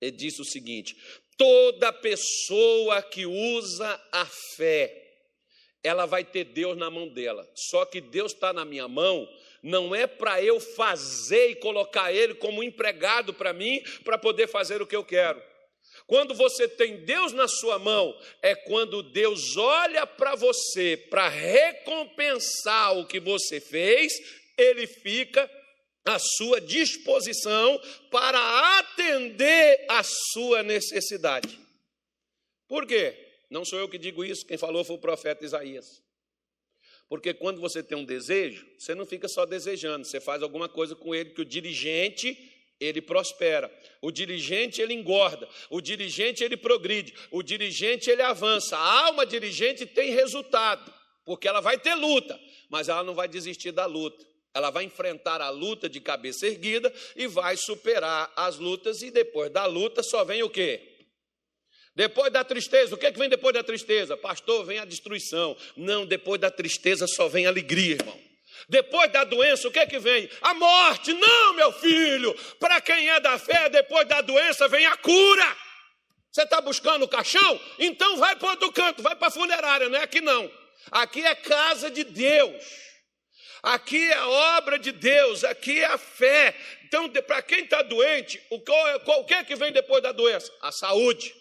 Ele 0.00 0.16
disse 0.16 0.40
o 0.40 0.44
seguinte: 0.44 0.96
toda 1.38 1.92
pessoa 1.92 3.00
que 3.00 3.24
usa 3.24 3.98
a 4.12 4.26
fé, 4.26 4.94
ela 5.82 6.04
vai 6.04 6.24
ter 6.24 6.44
Deus 6.44 6.76
na 6.76 6.90
mão 6.90 7.08
dela. 7.08 7.48
Só 7.54 7.86
que 7.86 8.00
Deus 8.00 8.32
está 8.32 8.52
na 8.52 8.64
minha 8.64 8.86
mão, 8.86 9.26
não 9.62 9.94
é 9.94 10.06
para 10.06 10.42
eu 10.42 10.60
fazer 10.60 11.50
e 11.50 11.54
colocar 11.54 12.12
Ele 12.12 12.34
como 12.34 12.62
empregado 12.62 13.32
para 13.32 13.52
mim, 13.52 13.82
para 14.04 14.18
poder 14.18 14.48
fazer 14.48 14.82
o 14.82 14.86
que 14.86 14.96
eu 14.96 15.04
quero. 15.04 15.42
Quando 16.06 16.34
você 16.34 16.68
tem 16.68 17.04
Deus 17.04 17.32
na 17.32 17.48
sua 17.48 17.78
mão, 17.78 18.18
é 18.42 18.54
quando 18.54 19.02
Deus 19.02 19.56
olha 19.56 20.06
para 20.06 20.34
você 20.34 20.96
para 20.96 21.28
recompensar 21.28 22.98
o 22.98 23.06
que 23.06 23.20
você 23.20 23.60
fez 23.60 24.12
ele 24.58 24.88
fica 24.88 25.48
à 26.08 26.18
sua 26.18 26.60
disposição 26.60 27.80
para 28.10 28.78
atender 28.78 29.84
a 29.88 30.02
sua 30.02 30.62
necessidade. 30.62 31.58
Por 32.66 32.86
quê? 32.86 33.16
Não 33.50 33.64
sou 33.64 33.78
eu 33.78 33.88
que 33.88 33.98
digo 33.98 34.24
isso, 34.24 34.46
quem 34.46 34.58
falou 34.58 34.84
foi 34.84 34.96
o 34.96 35.00
profeta 35.00 35.44
Isaías. 35.44 36.02
Porque 37.08 37.32
quando 37.32 37.60
você 37.60 37.82
tem 37.82 37.96
um 37.96 38.04
desejo, 38.04 38.66
você 38.78 38.94
não 38.94 39.06
fica 39.06 39.28
só 39.28 39.46
desejando, 39.46 40.04
você 40.06 40.20
faz 40.20 40.42
alguma 40.42 40.68
coisa 40.68 40.94
com 40.94 41.14
ele, 41.14 41.30
que 41.30 41.40
o 41.40 41.44
dirigente, 41.44 42.36
ele 42.78 43.00
prospera. 43.00 43.72
O 44.02 44.10
dirigente, 44.10 44.82
ele 44.82 44.92
engorda. 44.92 45.48
O 45.70 45.80
dirigente, 45.80 46.44
ele 46.44 46.56
progride. 46.56 47.14
O 47.30 47.42
dirigente, 47.42 48.10
ele 48.10 48.20
avança. 48.20 48.76
A 48.76 49.06
alma 49.06 49.24
dirigente 49.24 49.86
tem 49.86 50.10
resultado, 50.10 50.92
porque 51.24 51.48
ela 51.48 51.60
vai 51.60 51.78
ter 51.78 51.94
luta, 51.94 52.38
mas 52.68 52.90
ela 52.90 53.02
não 53.02 53.14
vai 53.14 53.26
desistir 53.26 53.72
da 53.72 53.86
luta. 53.86 54.28
Ela 54.54 54.70
vai 54.70 54.84
enfrentar 54.84 55.40
a 55.40 55.50
luta 55.50 55.88
de 55.88 56.00
cabeça 56.00 56.46
erguida 56.46 56.92
e 57.14 57.26
vai 57.26 57.56
superar 57.56 58.32
as 58.34 58.58
lutas, 58.58 59.02
e 59.02 59.10
depois 59.10 59.50
da 59.50 59.66
luta 59.66 60.02
só 60.02 60.24
vem 60.24 60.42
o 60.42 60.50
quê? 60.50 60.96
Depois 61.94 62.32
da 62.32 62.44
tristeza, 62.44 62.94
o 62.94 62.98
que, 62.98 63.06
é 63.06 63.12
que 63.12 63.18
vem 63.18 63.28
depois 63.28 63.52
da 63.52 63.62
tristeza? 63.62 64.16
Pastor, 64.16 64.64
vem 64.64 64.78
a 64.78 64.84
destruição. 64.84 65.56
Não, 65.76 66.06
depois 66.06 66.40
da 66.40 66.50
tristeza 66.50 67.06
só 67.08 67.26
vem 67.26 67.44
alegria, 67.46 67.96
irmão. 67.96 68.16
Depois 68.68 69.10
da 69.10 69.24
doença, 69.24 69.66
o 69.66 69.70
que 69.70 69.80
é 69.80 69.86
que 69.86 69.98
vem? 69.98 70.30
A 70.40 70.54
morte. 70.54 71.12
Não, 71.12 71.54
meu 71.54 71.72
filho. 71.72 72.34
Para 72.60 72.80
quem 72.80 73.08
é 73.10 73.18
da 73.18 73.36
fé, 73.38 73.68
depois 73.68 74.06
da 74.06 74.20
doença 74.20 74.68
vem 74.68 74.86
a 74.86 74.96
cura. 74.96 75.56
Você 76.30 76.42
está 76.42 76.60
buscando 76.60 77.04
o 77.04 77.08
caixão? 77.08 77.60
Então 77.80 78.16
vai 78.16 78.36
para 78.36 78.50
outro 78.50 78.70
canto, 78.70 79.02
vai 79.02 79.16
para 79.16 79.26
a 79.26 79.30
funerária, 79.32 79.88
não 79.88 79.98
é 79.98 80.02
aqui 80.02 80.20
não. 80.20 80.48
Aqui 80.92 81.24
é 81.24 81.34
casa 81.34 81.90
de 81.90 82.04
Deus. 82.04 82.64
Aqui 83.68 84.10
é 84.10 84.14
a 84.14 84.28
obra 84.56 84.78
de 84.78 84.92
Deus, 84.92 85.44
aqui 85.44 85.80
é 85.80 85.84
a 85.84 85.98
fé. 85.98 86.56
Então, 86.84 87.06
para 87.10 87.42
quem 87.42 87.64
está 87.64 87.82
doente, 87.82 88.40
o, 88.48 88.58
qual, 88.60 89.26
é 89.28 89.44
que 89.44 89.54
vem 89.56 89.70
depois 89.70 90.02
da 90.02 90.10
doença? 90.10 90.50
A 90.62 90.72
saúde. 90.72 91.34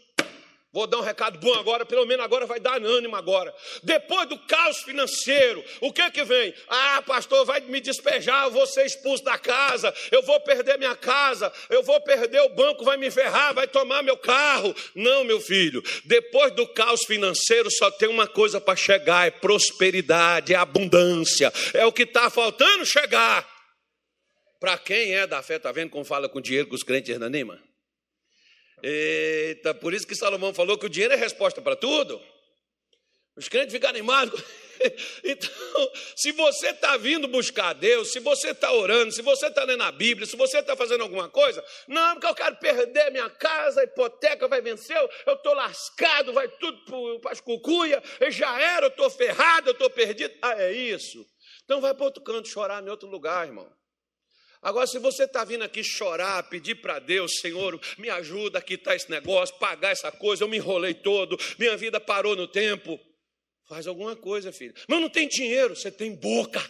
Vou 0.78 0.86
dar 0.86 1.00
um 1.00 1.02
recado 1.02 1.40
bom 1.40 1.56
agora, 1.56 1.88
pelo 1.88 2.06
menos 2.06 2.24
agora 2.24 2.46
vai 2.46 2.60
dar 2.60 2.80
ânimo 2.80 3.16
agora. 3.16 3.52
Depois 3.82 4.30
do 4.30 4.38
caos 4.38 4.84
financeiro, 4.84 5.66
o 5.82 5.92
que 5.92 6.08
que 6.12 6.24
vem? 6.24 6.54
Ah, 6.68 7.02
pastor, 7.02 7.44
vai 7.46 7.62
me 7.62 7.82
despejar, 7.82 8.46
eu 8.46 8.52
vou 8.52 8.68
ser 8.68 8.86
expulso 8.86 9.24
da 9.24 9.40
casa, 9.40 9.92
eu 10.12 10.22
vou 10.22 10.40
perder 10.42 10.78
minha 10.78 10.96
casa, 10.96 11.52
eu 11.72 11.82
vou 11.82 12.00
perder 12.02 12.42
o 12.42 12.50
banco, 12.50 12.86
vai 12.86 12.96
me 12.96 13.10
ferrar, 13.10 13.56
vai 13.56 13.68
tomar 13.68 14.04
meu 14.04 14.18
carro. 14.18 14.76
Não, 14.94 15.24
meu 15.24 15.42
filho, 15.42 15.82
depois 16.06 16.54
do 16.54 16.68
caos 16.68 17.04
financeiro 17.06 17.72
só 17.72 17.90
tem 17.90 18.08
uma 18.08 18.28
coisa 18.28 18.62
para 18.62 18.76
chegar: 18.76 19.26
é 19.26 19.32
prosperidade, 19.32 20.54
é 20.54 20.58
abundância, 20.58 21.52
é 21.74 21.88
o 21.88 21.92
que 21.92 22.04
está 22.04 22.30
faltando 22.30 22.86
chegar. 22.86 23.50
Para 24.60 24.78
quem 24.78 25.16
é 25.16 25.26
da 25.26 25.42
fé, 25.42 25.58
tá 25.58 25.72
vendo 25.72 25.90
como 25.90 26.06
fala 26.06 26.30
com 26.30 26.40
dinheiro 26.40 26.70
que 26.70 26.76
os 26.76 26.84
crentes 26.84 27.20
animam? 27.20 27.67
Eita, 28.84 29.74
por 29.74 29.94
isso 29.94 30.06
que 30.06 30.16
Salomão 30.16 30.54
falou 30.54 30.78
que 30.78 30.86
o 30.86 30.90
dinheiro 30.90 31.14
é 31.14 31.18
resposta 31.18 31.62
para 31.62 31.76
tudo. 31.76 32.22
Os 33.36 33.48
crentes 33.48 33.74
ficam 33.74 33.90
animados. 33.90 34.42
Então, 35.24 35.50
se 36.16 36.32
você 36.32 36.70
está 36.70 36.98
vindo 36.98 37.28
buscar 37.28 37.74
Deus, 37.74 38.12
se 38.12 38.20
você 38.20 38.52
está 38.52 38.72
orando, 38.72 39.12
se 39.12 39.24
você 39.24 39.48
está 39.48 39.64
lendo 39.64 39.82
a 39.82 39.92
Bíblia, 39.92 40.28
se 40.28 40.38
você 40.38 40.60
está 40.60 40.76
fazendo 40.76 41.02
alguma 41.02 41.28
coisa, 41.28 41.66
não, 41.88 42.14
porque 42.14 42.28
eu 42.28 42.36
quero 42.36 42.56
perder 42.58 43.12
minha 43.12 43.28
casa, 43.28 43.82
a 43.82 43.84
hipoteca 43.86 44.48
vai 44.48 44.62
vencer, 44.62 44.96
eu 45.26 45.34
estou 45.34 45.56
lascado, 45.56 46.32
vai 46.32 46.48
tudo 46.48 47.20
para 47.20 47.32
as 47.32 47.42
cucuia, 47.42 48.04
já 48.30 48.62
era, 48.62 48.86
eu 48.86 48.90
estou 48.90 49.10
ferrado, 49.10 49.70
eu 49.70 49.74
estou 49.74 49.90
perdido. 49.90 50.36
Ah, 50.44 50.62
é 50.62 50.72
isso. 50.72 51.26
Então 51.66 51.82
vai 51.82 51.96
para 51.96 52.06
outro 52.06 52.24
canto 52.24 52.48
chorar 52.48 52.84
em 52.84 52.90
outro 52.90 53.10
lugar, 53.10 53.48
irmão. 53.48 53.68
Agora, 54.68 54.86
se 54.86 55.00
você 55.00 55.24
está 55.24 55.46
vindo 55.46 55.64
aqui 55.64 55.82
chorar, 55.82 56.44
pedir 56.50 56.76
para 56.76 57.00
Deus, 57.00 57.40
Senhor, 57.40 57.80
me 57.98 58.10
ajuda 58.10 58.60
a 58.60 58.62
quitar 58.62 58.98
esse 58.98 59.10
negócio, 59.10 59.56
pagar 59.56 59.92
essa 59.92 60.12
coisa, 60.12 60.44
eu 60.44 60.50
me 60.50 60.58
enrolei 60.58 60.94
todo, 60.94 61.40
minha 61.58 61.78
vida 61.78 62.02
parou 62.02 62.36
no 62.36 62.50
tempo. 62.50 63.00
Faz 63.70 63.88
alguma 63.88 64.14
coisa, 64.14 64.52
filho. 64.52 64.74
Mas 64.86 65.00
não 65.00 65.08
tem 65.08 65.26
dinheiro, 65.26 65.74
você 65.74 65.90
tem 65.90 66.14
boca. 66.14 66.62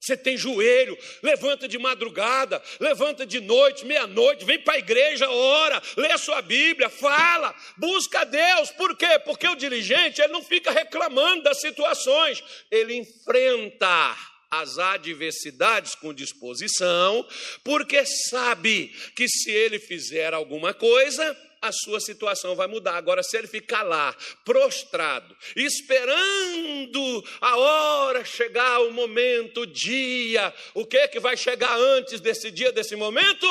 Você 0.00 0.16
tem 0.16 0.36
joelho, 0.36 0.96
levanta 1.24 1.66
de 1.66 1.76
madrugada, 1.76 2.62
levanta 2.78 3.26
de 3.26 3.40
noite, 3.40 3.84
meia-noite, 3.84 4.44
vem 4.44 4.60
para 4.60 4.74
a 4.74 4.78
igreja, 4.78 5.28
ora, 5.28 5.82
lê 5.96 6.12
a 6.12 6.18
sua 6.18 6.40
Bíblia, 6.40 6.88
fala, 6.88 7.52
busca 7.76 8.22
Deus. 8.24 8.70
Por 8.70 8.96
quê? 8.96 9.18
Porque 9.24 9.48
o 9.48 9.56
dirigente 9.56 10.22
ele 10.22 10.32
não 10.32 10.42
fica 10.42 10.70
reclamando 10.70 11.42
das 11.42 11.60
situações, 11.60 12.44
ele 12.70 12.94
enfrenta 12.94 14.14
as 14.60 14.78
adversidades 14.78 15.94
com 15.94 16.14
disposição, 16.14 17.26
porque 17.62 18.04
sabe 18.04 18.88
que 19.14 19.28
se 19.28 19.50
ele 19.50 19.78
fizer 19.78 20.34
alguma 20.34 20.72
coisa, 20.72 21.36
a 21.64 21.72
sua 21.72 21.98
situação 21.98 22.54
vai 22.54 22.66
mudar. 22.66 22.96
Agora, 22.96 23.22
se 23.22 23.36
ele 23.38 23.46
ficar 23.46 23.82
lá, 23.82 24.14
prostrado, 24.44 25.34
esperando 25.56 27.24
a 27.40 27.56
hora 27.56 28.24
chegar, 28.24 28.80
o 28.80 28.92
momento, 28.92 29.62
o 29.62 29.66
dia, 29.66 30.52
o 30.74 30.84
que 30.84 31.08
que 31.08 31.18
vai 31.18 31.36
chegar 31.36 31.74
antes 31.74 32.20
desse 32.20 32.50
dia, 32.50 32.70
desse 32.70 32.94
momento? 32.94 33.46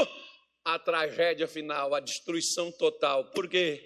A 0.64 0.78
tragédia 0.78 1.48
final, 1.48 1.94
a 1.96 2.00
destruição 2.00 2.72
total. 2.72 3.32
Por 3.32 3.50
quê? 3.50 3.84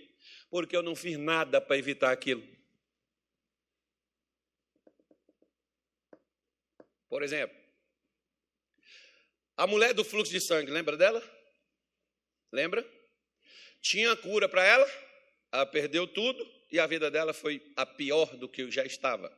Porque 0.50 0.76
eu 0.76 0.84
não 0.84 0.96
fiz 0.96 1.18
nada 1.18 1.62
para 1.62 1.78
evitar 1.78 2.12
aquilo. 2.12 2.57
Por 7.10 7.24
exemplo, 7.24 7.56
a 9.56 9.66
mulher 9.66 9.94
do 9.94 10.04
fluxo 10.04 10.32
de 10.32 10.40
sangue, 10.40 10.72
lembra 10.72 10.96
dela? 10.96 11.24
Lembra? 12.52 12.86
Tinha 13.82 14.16
cura 14.16 14.48
para 14.48 14.64
ela, 14.64 14.88
ela 15.52 15.66
perdeu 15.66 16.08
tudo 16.08 16.46
e 16.72 16.80
a 16.80 16.86
vida 16.86 17.10
dela 17.10 17.34
foi 17.34 17.62
a 17.76 17.86
pior 17.86 18.36
do 18.38 18.48
que 18.48 18.70
já 18.70 18.86
estava. 18.86 19.32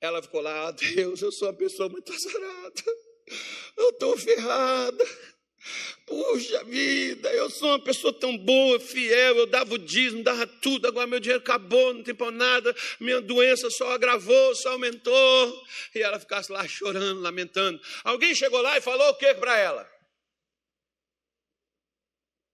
Ela 0.00 0.22
ficou 0.22 0.40
lá, 0.40 0.68
ah, 0.68 0.70
Deus, 0.72 1.22
eu 1.22 1.30
sou 1.30 1.48
uma 1.48 1.54
pessoa 1.54 1.88
muito 1.88 2.12
azarada, 2.12 2.82
eu 3.76 3.90
estou 3.90 4.16
ferrada. 4.16 5.04
Puxa 6.06 6.64
vida, 6.64 7.30
eu 7.32 7.50
sou 7.50 7.68
uma 7.68 7.80
pessoa 7.80 8.12
tão 8.12 8.36
boa, 8.38 8.78
fiel, 8.78 9.36
eu 9.36 9.46
dava 9.46 9.74
o 9.74 9.78
dízimo, 9.78 10.22
dava 10.22 10.46
tudo, 10.46 10.86
agora 10.86 11.06
meu 11.06 11.20
dinheiro 11.20 11.42
acabou, 11.42 11.92
não 11.92 12.02
tem 12.02 12.14
para 12.14 12.30
nada, 12.30 12.74
minha 13.00 13.20
doença 13.20 13.68
só 13.70 13.92
agravou, 13.92 14.54
só 14.54 14.72
aumentou. 14.72 15.66
E 15.94 16.00
ela 16.00 16.18
ficasse 16.18 16.50
lá 16.50 16.66
chorando, 16.66 17.20
lamentando. 17.20 17.80
Alguém 18.04 18.34
chegou 18.34 18.62
lá 18.62 18.78
e 18.78 18.80
falou 18.80 19.08
o 19.10 19.14
que 19.16 19.34
para 19.34 19.58
ela? 19.58 19.82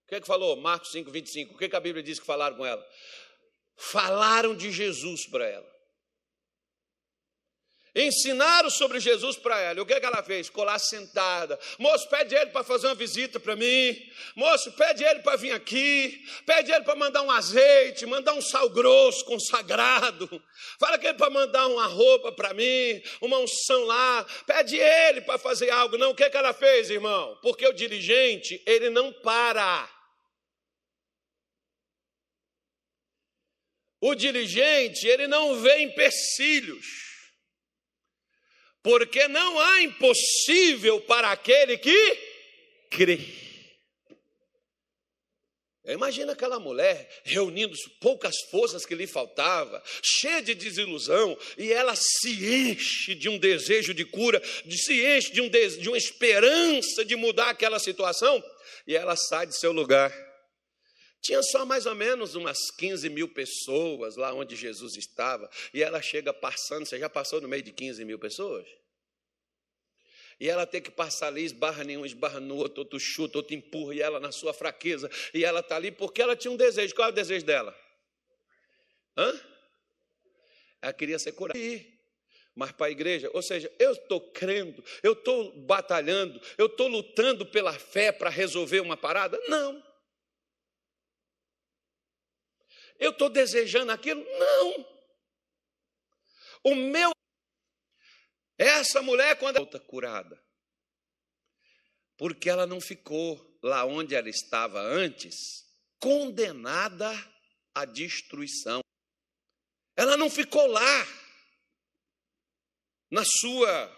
O 0.04 0.08
que, 0.08 0.14
é 0.16 0.20
que 0.20 0.26
falou? 0.26 0.56
Marcos 0.56 0.90
5, 0.90 1.10
25. 1.10 1.54
O 1.54 1.58
que, 1.58 1.64
é 1.66 1.68
que 1.68 1.76
a 1.76 1.80
Bíblia 1.80 2.02
diz 2.02 2.18
que 2.18 2.26
falaram 2.26 2.56
com 2.56 2.66
ela? 2.66 2.84
Falaram 3.76 4.54
de 4.54 4.70
Jesus 4.70 5.26
para 5.26 5.46
ela. 5.46 5.73
Ensinaram 7.96 8.68
sobre 8.70 8.98
Jesus 8.98 9.37
para 9.37 9.61
ela. 9.61 9.80
O 9.80 9.87
que, 9.87 9.94
é 9.94 10.00
que 10.00 10.07
ela 10.07 10.22
fez? 10.22 10.50
Lá 10.52 10.78
sentada. 10.80 11.57
Moço, 11.78 12.09
pede 12.09 12.35
ele 12.35 12.50
para 12.50 12.64
fazer 12.64 12.88
uma 12.88 12.94
visita 12.94 13.38
para 13.38 13.54
mim. 13.54 13.96
Moço, 14.35 14.72
pede 14.72 15.04
ele 15.04 15.20
para 15.20 15.37
vir 15.37 15.52
aqui. 15.52 16.24
Pede 16.44 16.72
ele 16.72 16.83
para 16.83 16.96
mandar 16.96 17.22
um 17.22 17.30
azeite, 17.30 18.04
mandar 18.04 18.35
um 18.35 18.42
sal 18.42 18.68
grosso 18.68 19.24
consagrado. 19.24 20.28
Fala 20.80 20.98
que 20.98 21.07
ele 21.07 21.18
para 21.18 21.30
mandar 21.30 21.68
uma 21.68 21.87
roupa 21.87 22.33
para 22.33 22.52
mim, 22.52 23.00
uma 23.20 23.38
unção 23.38 23.85
lá. 23.85 24.26
Pede 24.44 24.76
ele 24.76 25.20
para 25.20 25.38
fazer 25.38 25.70
algo. 25.70 25.96
Não, 25.96 26.11
o 26.11 26.14
que, 26.16 26.24
é 26.24 26.30
que 26.30 26.37
ela 26.37 26.52
fez, 26.52 26.90
irmão? 26.90 27.38
Porque 27.42 27.64
o 27.64 27.72
dirigente, 27.72 28.61
ele 28.66 28.90
não 28.90 29.12
para. 29.12 29.88
O 34.00 34.14
diligente, 34.14 35.07
ele 35.07 35.26
não 35.26 35.61
vê 35.62 35.78
empecilhos, 35.78 37.13
porque 38.84 39.26
não 39.28 39.58
há 39.58 39.82
impossível 39.82 41.00
para 41.00 41.32
aquele 41.32 41.78
que 41.78 42.18
crê. 42.90 43.18
Imagina 45.86 46.32
aquela 46.32 46.60
mulher 46.60 47.08
reunindo 47.24 47.74
poucas 47.98 48.34
forças 48.50 48.86
que 48.86 48.94
lhe 48.94 49.06
faltava, 49.06 49.82
cheia 50.02 50.42
de 50.42 50.54
desilusão, 50.54 51.36
e 51.58 51.72
ela 51.72 51.94
se 51.96 52.30
enche 52.30 53.14
de 53.14 53.28
um 53.28 53.38
desejo 53.38 53.92
de 53.92 54.04
cura, 54.04 54.42
se 54.70 55.04
enche 55.04 55.32
de, 55.32 55.40
um 55.40 55.48
de 55.48 55.88
uma 55.88 55.98
esperança 55.98 57.04
de 57.04 57.16
mudar 57.16 57.50
aquela 57.50 57.78
situação, 57.78 58.42
e 58.86 58.94
ela 58.94 59.16
sai 59.16 59.46
de 59.46 59.58
seu 59.58 59.72
lugar 59.72 60.12
tinha 61.24 61.42
só 61.42 61.64
mais 61.64 61.87
ou 61.87 61.94
menos 61.94 62.34
umas 62.34 62.70
15 62.70 63.08
mil 63.08 63.26
pessoas 63.26 64.14
lá 64.14 64.34
onde 64.34 64.54
Jesus 64.54 64.94
estava, 64.94 65.50
e 65.72 65.82
ela 65.82 66.02
chega 66.02 66.34
passando, 66.34 66.84
você 66.84 66.98
já 66.98 67.08
passou 67.08 67.40
no 67.40 67.48
meio 67.48 67.62
de 67.62 67.72
15 67.72 68.04
mil 68.04 68.18
pessoas? 68.18 68.66
E 70.38 70.50
ela 70.50 70.66
tem 70.66 70.82
que 70.82 70.90
passar 70.90 71.28
ali, 71.28 71.42
esbarra 71.42 71.82
nenhum, 71.82 72.04
esbarra 72.04 72.40
no 72.40 72.56
outro, 72.56 72.82
outro 72.82 73.00
chuta, 73.00 73.38
outro 73.38 73.54
empurra, 73.54 73.94
e 73.94 74.02
ela 74.02 74.20
na 74.20 74.32
sua 74.32 74.52
fraqueza, 74.52 75.10
e 75.32 75.42
ela 75.46 75.60
está 75.60 75.76
ali 75.76 75.90
porque 75.90 76.20
ela 76.20 76.37
tinha 76.37 76.52
um 76.52 76.58
desejo. 76.58 76.94
Qual 76.94 77.08
é 77.08 77.10
o 77.10 77.14
desejo 77.14 77.46
dela? 77.46 77.74
Hã? 79.16 79.40
Ela 80.82 80.92
queria 80.92 81.18
ser 81.18 81.32
curada. 81.32 81.58
Mas 82.54 82.70
para 82.72 82.87
a 82.87 82.90
igreja, 82.90 83.30
ou 83.32 83.40
seja, 83.40 83.72
eu 83.78 83.92
estou 83.92 84.20
crendo, 84.20 84.84
eu 85.02 85.14
estou 85.14 85.52
batalhando, 85.60 86.38
eu 86.58 86.66
estou 86.66 86.87
lutando 86.87 87.46
pela 87.46 87.72
fé 87.72 88.12
para 88.12 88.28
resolver 88.28 88.80
uma 88.80 88.96
parada? 88.96 89.40
Não. 89.48 89.93
Eu 92.98 93.11
estou 93.11 93.28
desejando 93.28 93.92
aquilo? 93.92 94.24
Não. 94.38 94.94
O 96.64 96.74
meu. 96.74 97.11
Essa 98.57 99.02
mulher, 99.02 99.38
quando 99.38 99.57
ela 99.57 99.80
curada, 99.80 100.42
porque 102.16 102.48
ela 102.48 102.66
não 102.66 102.80
ficou 102.80 103.59
lá 103.62 103.85
onde 103.85 104.14
ela 104.14 104.28
estava 104.28 104.80
antes, 104.80 105.35
condenada 105.98 107.11
à 107.74 107.85
destruição. 107.85 108.80
Ela 109.96 110.16
não 110.16 110.30
ficou 110.30 110.66
lá, 110.66 111.07
na 113.11 113.24
sua, 113.24 113.96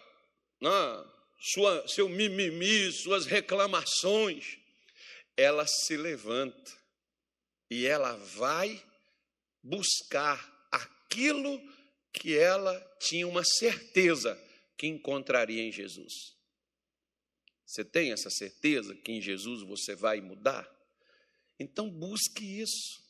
na 0.60 1.14
sua, 1.40 1.88
seu 1.88 2.08
mimimi, 2.08 2.92
suas 2.92 3.26
reclamações. 3.26 4.58
Ela 5.36 5.66
se 5.66 5.96
levanta 5.96 6.75
e 7.70 7.86
ela 7.86 8.14
vai 8.16 8.82
buscar 9.62 10.68
aquilo 10.70 11.60
que 12.12 12.36
ela 12.36 12.78
tinha 13.00 13.26
uma 13.26 13.44
certeza 13.44 14.40
que 14.76 14.86
encontraria 14.86 15.62
em 15.62 15.72
Jesus. 15.72 16.36
Você 17.64 17.84
tem 17.84 18.12
essa 18.12 18.30
certeza 18.30 18.94
que 18.94 19.12
em 19.12 19.20
Jesus 19.20 19.62
você 19.62 19.94
vai 19.94 20.20
mudar? 20.20 20.70
Então 21.58 21.90
busque 21.90 22.60
isso. 22.60 23.04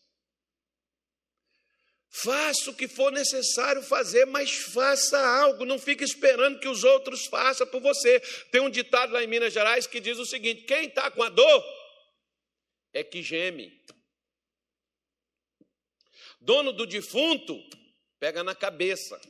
Faça 2.08 2.70
o 2.70 2.74
que 2.74 2.88
for 2.88 3.12
necessário 3.12 3.82
fazer, 3.82 4.24
mas 4.24 4.50
faça 4.50 5.18
algo, 5.18 5.66
não 5.66 5.78
fique 5.78 6.02
esperando 6.02 6.58
que 6.58 6.68
os 6.68 6.82
outros 6.82 7.26
façam 7.26 7.66
por 7.66 7.82
você. 7.82 8.18
Tem 8.50 8.62
um 8.62 8.70
ditado 8.70 9.12
lá 9.12 9.22
em 9.22 9.26
Minas 9.26 9.52
Gerais 9.52 9.86
que 9.86 10.00
diz 10.00 10.18
o 10.18 10.24
seguinte: 10.24 10.62
quem 10.62 10.86
está 10.86 11.10
com 11.10 11.22
a 11.22 11.28
dor 11.28 11.62
é 12.94 13.04
que 13.04 13.22
geme. 13.22 13.70
Dono 16.46 16.72
do 16.72 16.86
defunto, 16.86 17.60
pega 18.20 18.44
na 18.44 18.54
cabeça. 18.54 19.20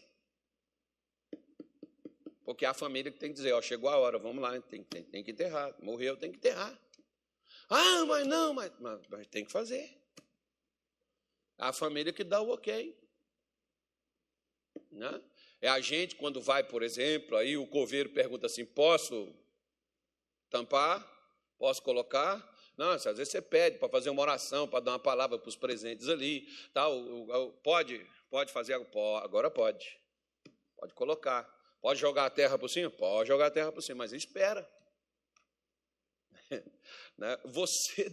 Porque 2.45 2.67
é 2.67 2.69
a 2.69 2.75
família 2.75 3.11
que 3.11 3.19
tem 3.19 3.31
que 3.31 3.37
dizer, 3.37 3.55
ó, 3.55 3.63
chegou 3.63 3.89
a 3.89 3.97
hora, 3.97 4.19
vamos 4.19 4.43
lá, 4.43 4.61
tem, 4.61 4.85
tem, 4.85 5.03
tem 5.03 5.25
que 5.25 5.31
enterrar. 5.31 5.75
Morreu, 5.83 6.15
tem 6.19 6.31
que 6.31 6.37
enterrar. 6.37 6.79
Ah, 7.71 8.05
mas 8.05 8.27
não, 8.27 8.53
mas, 8.53 8.71
mas, 8.79 9.01
mas 9.09 9.27
tem 9.29 9.47
que 9.47 9.51
fazer. 9.51 9.99
É 11.57 11.65
a 11.65 11.73
família 11.73 12.13
que 12.13 12.23
dá 12.23 12.43
o 12.43 12.51
ok. 12.51 12.95
Né? 14.91 15.23
É 15.63 15.69
a 15.69 15.81
gente, 15.81 16.17
quando 16.17 16.43
vai, 16.43 16.63
por 16.63 16.83
exemplo, 16.83 17.35
aí 17.39 17.57
o 17.57 17.67
coveiro 17.67 18.11
pergunta 18.11 18.45
assim: 18.45 18.67
posso 18.67 19.35
tampar? 20.51 21.03
Posso 21.57 21.83
colocar? 21.83 22.47
Não, 22.77 22.91
às 22.91 23.05
vezes 23.05 23.31
você 23.31 23.41
pede 23.41 23.79
para 23.79 23.89
fazer 23.89 24.11
uma 24.11 24.21
oração, 24.21 24.69
para 24.69 24.81
dar 24.81 24.93
uma 24.93 24.99
palavra 24.99 25.39
para 25.39 25.49
os 25.49 25.57
presentes 25.57 26.09
ali. 26.09 26.47
Tal, 26.75 26.93
pode, 27.63 28.07
pode 28.29 28.53
fazer, 28.53 28.75
agora 28.75 29.51
pode. 29.51 29.99
Pode 30.77 30.93
colocar. 30.93 31.45
Pode 31.81 31.99
jogar 31.99 32.27
a 32.27 32.31
terra 32.31 32.59
por 32.59 32.69
cima? 32.69 32.91
Pode 32.91 33.29
jogar 33.29 33.47
a 33.47 33.51
terra 33.51 33.73
por 33.73 33.83
cima, 33.83 33.99
mas 33.99 34.13
espera. 34.13 34.69
Né? 37.19 37.35
Você, 37.47 38.13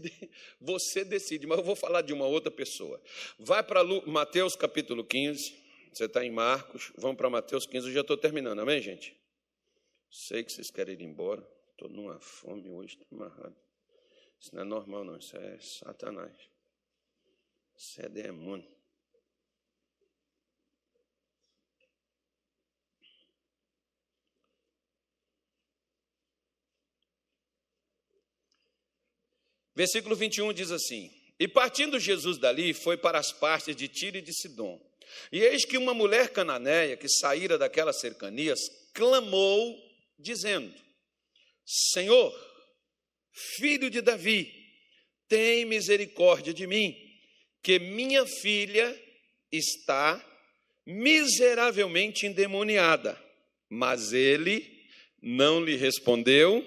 você 0.62 1.04
decide, 1.04 1.45
mas 1.45 1.58
eu 1.58 1.63
vou 1.65 1.76
falar 1.76 2.02
de 2.02 2.13
uma 2.13 2.26
outra 2.26 2.49
pessoa. 2.49 3.02
Vai 3.38 3.62
para 3.62 3.84
Mateus 4.08 4.56
capítulo 4.56 5.04
15, 5.04 5.62
você 5.91 6.06
está 6.06 6.23
em 6.23 6.32
Marcos, 6.32 6.93
vamos 6.97 7.17
para 7.17 7.30
Mateus 7.30 7.65
15, 7.65 7.88
eu 7.88 7.93
já 7.93 7.99
estou 7.99 8.15
terminando, 8.15 8.60
amém, 8.60 8.82
gente? 8.82 9.13
Sei 10.10 10.41
que 10.41 10.54
vocês 10.54 10.71
querem 10.71 10.95
ir 10.95 11.04
embora, 11.04 11.45
Estou 11.73 11.89
numa 11.89 12.19
fome 12.19 12.69
hoje, 12.69 12.97
estou 12.97 13.19
amarrado. 13.19 13.56
Isso 14.43 14.53
não 14.53 14.62
é 14.62 14.65
normal, 14.65 15.06
não. 15.06 15.17
Isso 15.17 15.38
é 15.38 15.58
Satanás. 15.60 16.36
Isso 17.77 18.01
é 18.01 18.10
demônio. 18.10 18.69
Versículo 29.73 30.13
21 30.13 30.51
diz 30.51 30.71
assim: 30.71 31.10
E 31.39 31.47
partindo 31.47 31.97
Jesus 31.97 32.38
dali, 32.38 32.73
foi 32.73 32.97
para 32.97 33.17
as 33.17 33.32
partes 33.32 33.73
de 33.73 33.88
Tiro 33.88 34.17
e 34.17 34.21
de 34.21 34.34
Sidom. 34.34 34.77
E 35.32 35.39
eis 35.39 35.63
que 35.63 35.77
uma 35.77 35.93
mulher 35.93 36.34
cananeia, 36.34 36.97
que 36.97 37.08
saíra 37.08 37.58
daquelas 37.58 38.01
cercanias, 38.01 38.60
clamou, 38.93 39.82
dizendo: 40.19 40.75
Senhor, 41.65 42.52
filho 43.33 43.89
de 43.89 44.01
Davi, 44.01 44.53
tem 45.27 45.65
misericórdia 45.65 46.53
de 46.53 46.67
mim, 46.67 46.95
que 47.61 47.79
minha 47.79 48.25
filha 48.25 48.97
está 49.51 50.23
miseravelmente 50.85 52.25
endemoniada. 52.25 53.21
Mas 53.69 54.13
ele 54.13 54.85
não 55.21 55.63
lhe 55.63 55.75
respondeu 55.75 56.65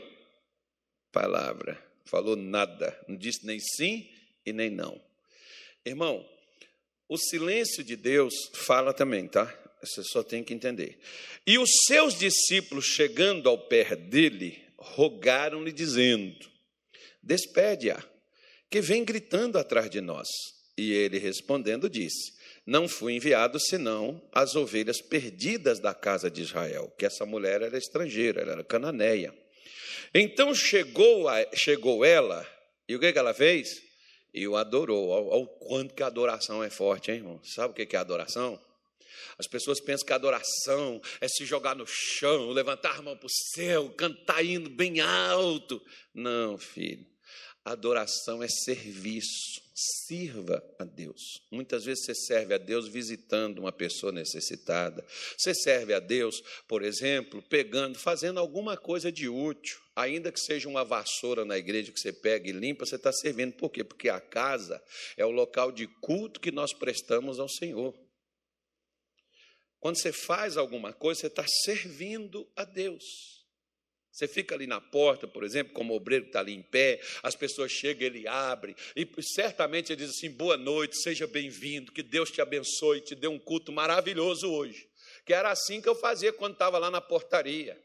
palavra 1.13 1.87
falou 2.07 2.37
nada, 2.37 2.99
não 3.07 3.17
disse 3.17 3.45
nem 3.45 3.59
sim 3.61 4.09
e 4.45 4.53
nem 4.53 4.71
não. 4.71 5.01
Irmão, 5.85 6.27
o 7.09 7.19
silêncio 7.19 7.85
de 7.85 7.97
Deus 7.97 8.35
fala 8.55 8.95
também, 8.95 9.29
tá? 9.29 9.53
Você 9.83 10.03
só 10.05 10.23
tem 10.23 10.43
que 10.43 10.55
entender. 10.55 10.99
E 11.47 11.59
os 11.59 11.71
seus 11.87 12.19
discípulos, 12.19 12.87
chegando 12.87 13.49
ao 13.49 13.59
pé 13.59 13.95
dele, 13.95 14.61
rogaram-lhe, 14.79 15.73
dizendo: 15.73 16.51
Despede-a, 17.27 18.01
que 18.71 18.81
vem 18.81 19.05
gritando 19.05 19.59
atrás 19.59 19.91
de 19.91 20.01
nós. 20.01 20.29
E 20.79 20.93
ele 20.93 21.19
respondendo 21.19 21.91
disse: 21.91 22.33
Não 22.65 22.87
fui 22.87 23.15
enviado 23.15 23.59
senão 23.59 24.23
as 24.33 24.55
ovelhas 24.55 25.01
perdidas 25.01 25.81
da 25.81 25.93
casa 25.93 26.31
de 26.31 26.43
Israel, 26.43 26.95
que 26.97 27.05
essa 27.05 27.27
mulher 27.27 27.63
era 27.63 27.77
estrangeira, 27.77 28.43
ela 28.43 28.53
era 28.53 28.65
cananeia. 28.65 29.35
Então 30.15 30.55
chegou, 30.55 31.29
a, 31.29 31.45
chegou 31.53 32.05
ela, 32.05 32.47
e 32.89 32.95
o 32.95 33.01
que, 33.01 33.13
que 33.13 33.19
ela 33.19 33.35
fez? 33.35 33.83
E 34.33 34.47
o 34.47 34.55
adorou. 34.55 35.09
Olha 35.09 35.43
o 35.43 35.47
quanto 35.49 35.95
que 35.95 36.05
a 36.05 36.07
adoração 36.07 36.63
é 36.63 36.71
forte, 36.71 37.11
hein, 37.11 37.17
irmão? 37.17 37.41
Sabe 37.43 37.73
o 37.73 37.75
que, 37.75 37.87
que 37.87 37.97
é 37.97 37.99
adoração? 37.99 38.61
As 39.37 39.49
pessoas 39.49 39.81
pensam 39.81 40.07
que 40.07 40.13
adoração 40.13 41.03
é 41.21 41.27
se 41.27 41.45
jogar 41.45 41.75
no 41.75 41.87
chão, 41.89 42.51
levantar 42.51 42.99
a 42.99 43.03
mão 43.03 43.17
para 43.17 43.27
o 43.27 43.31
céu, 43.31 43.91
cantar 43.91 44.45
indo 44.45 44.71
bem 44.71 45.01
alto. 45.01 45.83
Não, 46.15 46.57
filho. 46.57 47.16
Adoração 47.67 48.45
é 48.45 48.49
serviço. 48.49 49.61
Sirva 49.75 50.63
a 50.79 50.85
Deus. 50.85 51.43
Muitas 51.51 51.85
vezes 51.85 52.05
você 52.05 52.15
serve 52.15 52.55
a 52.55 52.59
Deus 52.59 52.87
visitando 52.87 53.59
uma 53.59 53.73
pessoa 53.73 54.13
necessitada. 54.13 55.05
Você 55.37 55.53
serve 55.53 55.93
a 55.93 55.99
Deus, 55.99 56.41
por 56.69 56.85
exemplo, 56.85 57.43
pegando, 57.43 57.99
fazendo 57.99 58.39
alguma 58.39 58.77
coisa 58.77 59.11
de 59.11 59.29
útil. 59.29 59.81
Ainda 59.97 60.31
que 60.31 60.39
seja 60.39 60.69
uma 60.69 60.85
vassoura 60.85 61.45
na 61.45 61.59
igreja 61.59 61.91
que 61.91 61.99
você 61.99 62.13
pega 62.13 62.49
e 62.49 62.53
limpa, 62.53 62.87
você 62.87 62.95
está 62.95 63.13
servindo. 63.13 63.55
Por 63.55 63.71
quê? 63.71 63.83
Porque 63.83 64.09
a 64.09 64.21
casa 64.21 64.81
é 65.17 65.27
o 65.27 65.33
local 65.33 65.73
de 65.73 65.89
culto 65.89 66.39
que 66.39 66.53
nós 66.53 66.73
prestamos 66.73 67.41
ao 67.41 67.49
Senhor. 67.49 67.99
Quando 69.81 70.01
você 70.01 70.13
faz 70.13 70.57
alguma 70.57 70.93
coisa, 70.93 71.23
você 71.23 71.27
está 71.27 71.45
servindo 71.65 72.49
a 72.55 72.63
Deus. 72.63 73.36
Você 74.17 74.27
fica 74.27 74.55
ali 74.55 74.67
na 74.67 74.81
porta, 74.81 75.29
por 75.29 75.45
exemplo, 75.45 75.75
como 75.75 75.93
o 75.93 75.97
obreiro 75.97 76.25
está 76.25 76.41
ali 76.41 76.55
em 76.55 76.63
pé, 76.63 76.99
as 77.23 77.35
pessoas 77.35 77.71
chegam, 77.71 78.07
ele 78.07 78.27
abre, 78.27 78.75
e 78.97 79.07
certamente 79.23 79.93
ele 79.93 80.07
diz 80.07 80.17
assim: 80.17 80.31
boa 80.31 80.57
noite, 80.57 80.97
seja 80.97 81.27
bem-vindo, 81.27 81.93
que 81.93 82.03
Deus 82.03 82.31
te 82.31 82.41
abençoe, 82.41 83.03
te 83.03 83.15
dê 83.15 83.29
um 83.29 83.39
culto 83.39 83.71
maravilhoso 83.71 84.51
hoje. 84.51 84.89
Que 85.27 85.35
era 85.35 85.51
assim 85.51 85.83
que 85.83 85.89
eu 85.89 85.95
fazia 85.95 86.33
quando 86.33 86.55
estava 86.55 86.79
lá 86.79 86.91
na 86.91 86.99
portaria. 86.99 87.79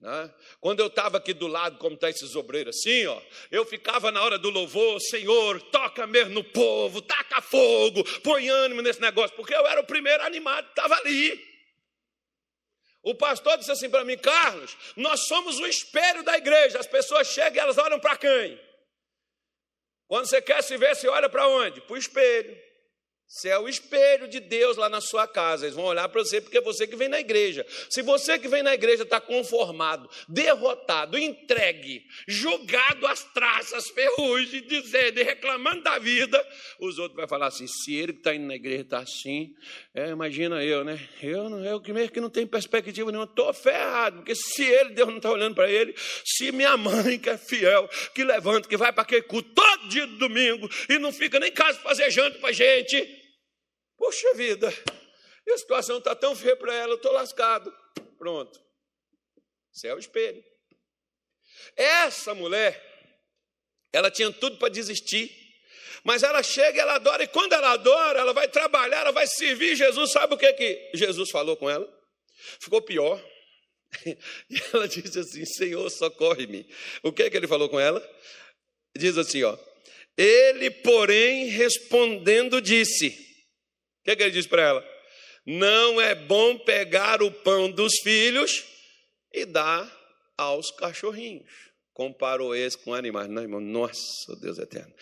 Né? 0.00 0.34
Quando 0.58 0.80
eu 0.80 0.86
estava 0.86 1.18
aqui 1.18 1.34
do 1.34 1.48
lado, 1.48 1.76
como 1.76 1.96
está 1.96 2.08
esses 2.08 2.34
obreiros, 2.34 2.74
assim, 2.74 3.04
ó, 3.04 3.20
eu 3.50 3.66
ficava 3.66 4.10
na 4.10 4.22
hora 4.22 4.38
do 4.38 4.48
louvor, 4.48 4.98
Senhor, 5.02 5.60
toca 5.64 6.06
mesmo 6.06 6.32
no 6.32 6.44
povo, 6.44 7.02
taca 7.02 7.42
fogo, 7.42 8.02
põe 8.22 8.48
ânimo 8.48 8.80
nesse 8.80 9.02
negócio, 9.02 9.36
porque 9.36 9.54
eu 9.54 9.66
era 9.66 9.82
o 9.82 9.86
primeiro 9.86 10.22
animado 10.22 10.64
que 10.64 10.70
estava 10.70 10.94
ali. 10.94 11.53
O 13.04 13.14
pastor 13.14 13.58
disse 13.58 13.70
assim 13.70 13.90
para 13.90 14.02
mim, 14.02 14.16
Carlos, 14.16 14.76
nós 14.96 15.26
somos 15.26 15.58
o 15.60 15.66
espelho 15.66 16.22
da 16.24 16.38
igreja. 16.38 16.78
As 16.78 16.86
pessoas 16.86 17.28
chegam 17.28 17.56
e 17.56 17.58
elas 17.58 17.76
olham 17.76 18.00
para 18.00 18.16
quem? 18.16 18.58
Quando 20.08 20.26
você 20.26 20.40
quer 20.40 20.62
se 20.62 20.76
ver, 20.78 20.96
você 20.96 21.06
olha 21.06 21.28
para 21.28 21.46
onde? 21.46 21.82
Para 21.82 21.94
o 21.94 21.98
espelho. 21.98 22.58
Você 23.26 23.48
é 23.48 23.58
o 23.58 23.68
espelho 23.68 24.28
de 24.28 24.38
Deus 24.38 24.76
lá 24.76 24.88
na 24.88 25.00
sua 25.00 25.26
casa. 25.26 25.64
Eles 25.64 25.74
vão 25.74 25.86
olhar 25.86 26.08
para 26.08 26.22
você 26.22 26.40
porque 26.40 26.58
é 26.58 26.60
você 26.60 26.86
que 26.86 26.94
vem 26.94 27.08
na 27.08 27.18
igreja. 27.18 27.66
Se 27.90 28.00
você 28.00 28.38
que 28.38 28.46
vem 28.46 28.62
na 28.62 28.74
igreja 28.74 29.02
está 29.02 29.20
conformado, 29.20 30.08
derrotado, 30.28 31.18
entregue, 31.18 32.06
julgado 32.28 33.06
às 33.06 33.24
traças, 33.32 33.88
ferrugem, 33.88 34.62
dizendo 34.62 35.18
e 35.18 35.24
reclamando 35.24 35.82
da 35.82 35.98
vida, 35.98 36.40
os 36.78 36.98
outros 36.98 37.16
vão 37.16 37.26
falar 37.26 37.46
assim: 37.46 37.66
se 37.66 37.96
ele 37.96 38.12
que 38.12 38.20
está 38.20 38.34
indo 38.34 38.46
na 38.46 38.54
igreja 38.54 38.82
está 38.82 38.98
assim, 38.98 39.56
é, 39.92 40.10
imagina 40.10 40.62
eu, 40.62 40.84
né? 40.84 41.00
Eu, 41.20 41.48
não, 41.48 41.64
eu 41.64 41.80
que 41.80 41.92
mesmo 41.92 42.12
que 42.12 42.20
não 42.20 42.30
tenho 42.30 42.46
perspectiva 42.46 43.10
nenhuma, 43.10 43.28
estou 43.28 43.52
ferrado, 43.52 44.18
porque 44.18 44.34
se 44.36 44.62
ele, 44.62 44.90
Deus 44.90 45.08
não 45.08 45.16
está 45.16 45.32
olhando 45.32 45.54
para 45.54 45.68
ele, 45.68 45.92
se 46.24 46.52
minha 46.52 46.76
mãe, 46.76 47.18
que 47.18 47.30
é 47.30 47.38
fiel, 47.38 47.88
que 48.14 48.22
levanta, 48.22 48.68
que 48.68 48.76
vai 48.76 48.92
para 48.92 49.02
aquele 49.02 49.22
culto 49.22 49.50
todo 49.54 49.88
dia 49.88 50.06
de 50.06 50.16
domingo 50.18 50.70
e 50.88 50.98
não 50.98 51.10
fica 51.10 51.40
nem 51.40 51.50
em 51.50 51.52
casa 51.52 51.80
fazer 51.80 52.10
janta 52.10 52.38
para 52.38 52.52
gente 52.52 53.23
Poxa 54.04 54.34
vida, 54.34 54.68
a 55.48 55.56
situação 55.56 55.96
está 55.96 56.14
tão 56.14 56.36
feia 56.36 56.54
para 56.54 56.74
ela, 56.74 56.92
eu 56.92 56.96
estou 56.96 57.10
lascado. 57.10 57.74
Pronto. 58.18 58.62
Isso 59.72 59.86
é 59.86 59.98
espelho. 59.98 60.44
Essa 61.74 62.34
mulher, 62.34 62.78
ela 63.94 64.10
tinha 64.10 64.30
tudo 64.30 64.58
para 64.58 64.68
desistir, 64.68 65.34
mas 66.04 66.22
ela 66.22 66.42
chega, 66.42 66.82
ela 66.82 66.96
adora, 66.96 67.24
e 67.24 67.28
quando 67.28 67.54
ela 67.54 67.70
adora, 67.72 68.20
ela 68.20 68.34
vai 68.34 68.46
trabalhar, 68.46 69.00
ela 69.00 69.10
vai 69.10 69.26
servir 69.26 69.74
Jesus. 69.74 70.12
Sabe 70.12 70.34
o 70.34 70.38
que, 70.38 70.52
que 70.52 70.90
Jesus 70.92 71.30
falou 71.30 71.56
com 71.56 71.70
ela? 71.70 71.90
Ficou 72.60 72.82
pior. 72.82 73.18
E 74.50 74.60
ela 74.74 74.86
disse 74.86 75.18
assim: 75.18 75.46
Senhor, 75.46 75.88
socorre-me. 75.88 76.68
O 77.02 77.10
que, 77.10 77.30
que 77.30 77.36
ele 77.38 77.48
falou 77.48 77.70
com 77.70 77.80
ela? 77.80 78.06
Diz 78.94 79.16
assim: 79.16 79.44
ó. 79.44 79.56
Ele, 80.14 80.70
porém, 80.70 81.46
respondendo, 81.46 82.60
disse: 82.60 83.24
que, 84.04 84.10
é 84.10 84.16
que 84.16 84.22
ele 84.22 84.30
diz 84.30 84.46
para 84.46 84.62
ela? 84.62 84.94
Não 85.46 86.00
é 86.00 86.14
bom 86.14 86.58
pegar 86.58 87.22
o 87.22 87.30
pão 87.30 87.70
dos 87.70 87.98
filhos 88.02 88.64
e 89.32 89.44
dar 89.44 89.90
aos 90.36 90.70
cachorrinhos. 90.70 91.50
Comparou 91.92 92.54
esse 92.54 92.76
com 92.78 92.92
animais. 92.92 93.28
Não, 93.28 93.42
irmão, 93.42 93.60
nossa, 93.60 94.36
Deus 94.40 94.58
eterno. 94.58 94.92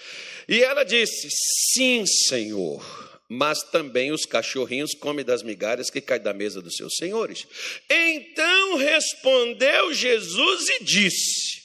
E 0.48 0.62
ela 0.62 0.84
disse: 0.84 1.28
Sim, 1.72 2.04
Senhor, 2.06 3.20
mas 3.28 3.62
também 3.62 4.12
os 4.12 4.26
cachorrinhos 4.26 4.94
comem 4.94 5.24
das 5.24 5.42
migalhas 5.42 5.90
que 5.90 6.00
caem 6.00 6.22
da 6.22 6.34
mesa 6.34 6.60
dos 6.60 6.76
seus 6.76 6.94
senhores. 6.96 7.46
Então 7.88 8.76
respondeu 8.76 9.94
Jesus 9.94 10.68
e 10.68 10.84
disse: 10.84 11.62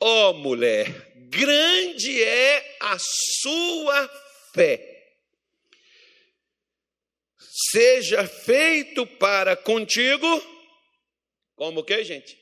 Ó 0.00 0.30
oh, 0.30 0.34
mulher, 0.34 1.12
grande 1.28 2.22
é 2.22 2.76
a 2.80 2.96
sua 2.98 4.10
fé 4.54 4.93
seja 7.54 8.26
feito 8.26 9.06
para 9.06 9.54
contigo, 9.56 10.26
como 11.54 11.84
que, 11.84 12.02
gente? 12.02 12.36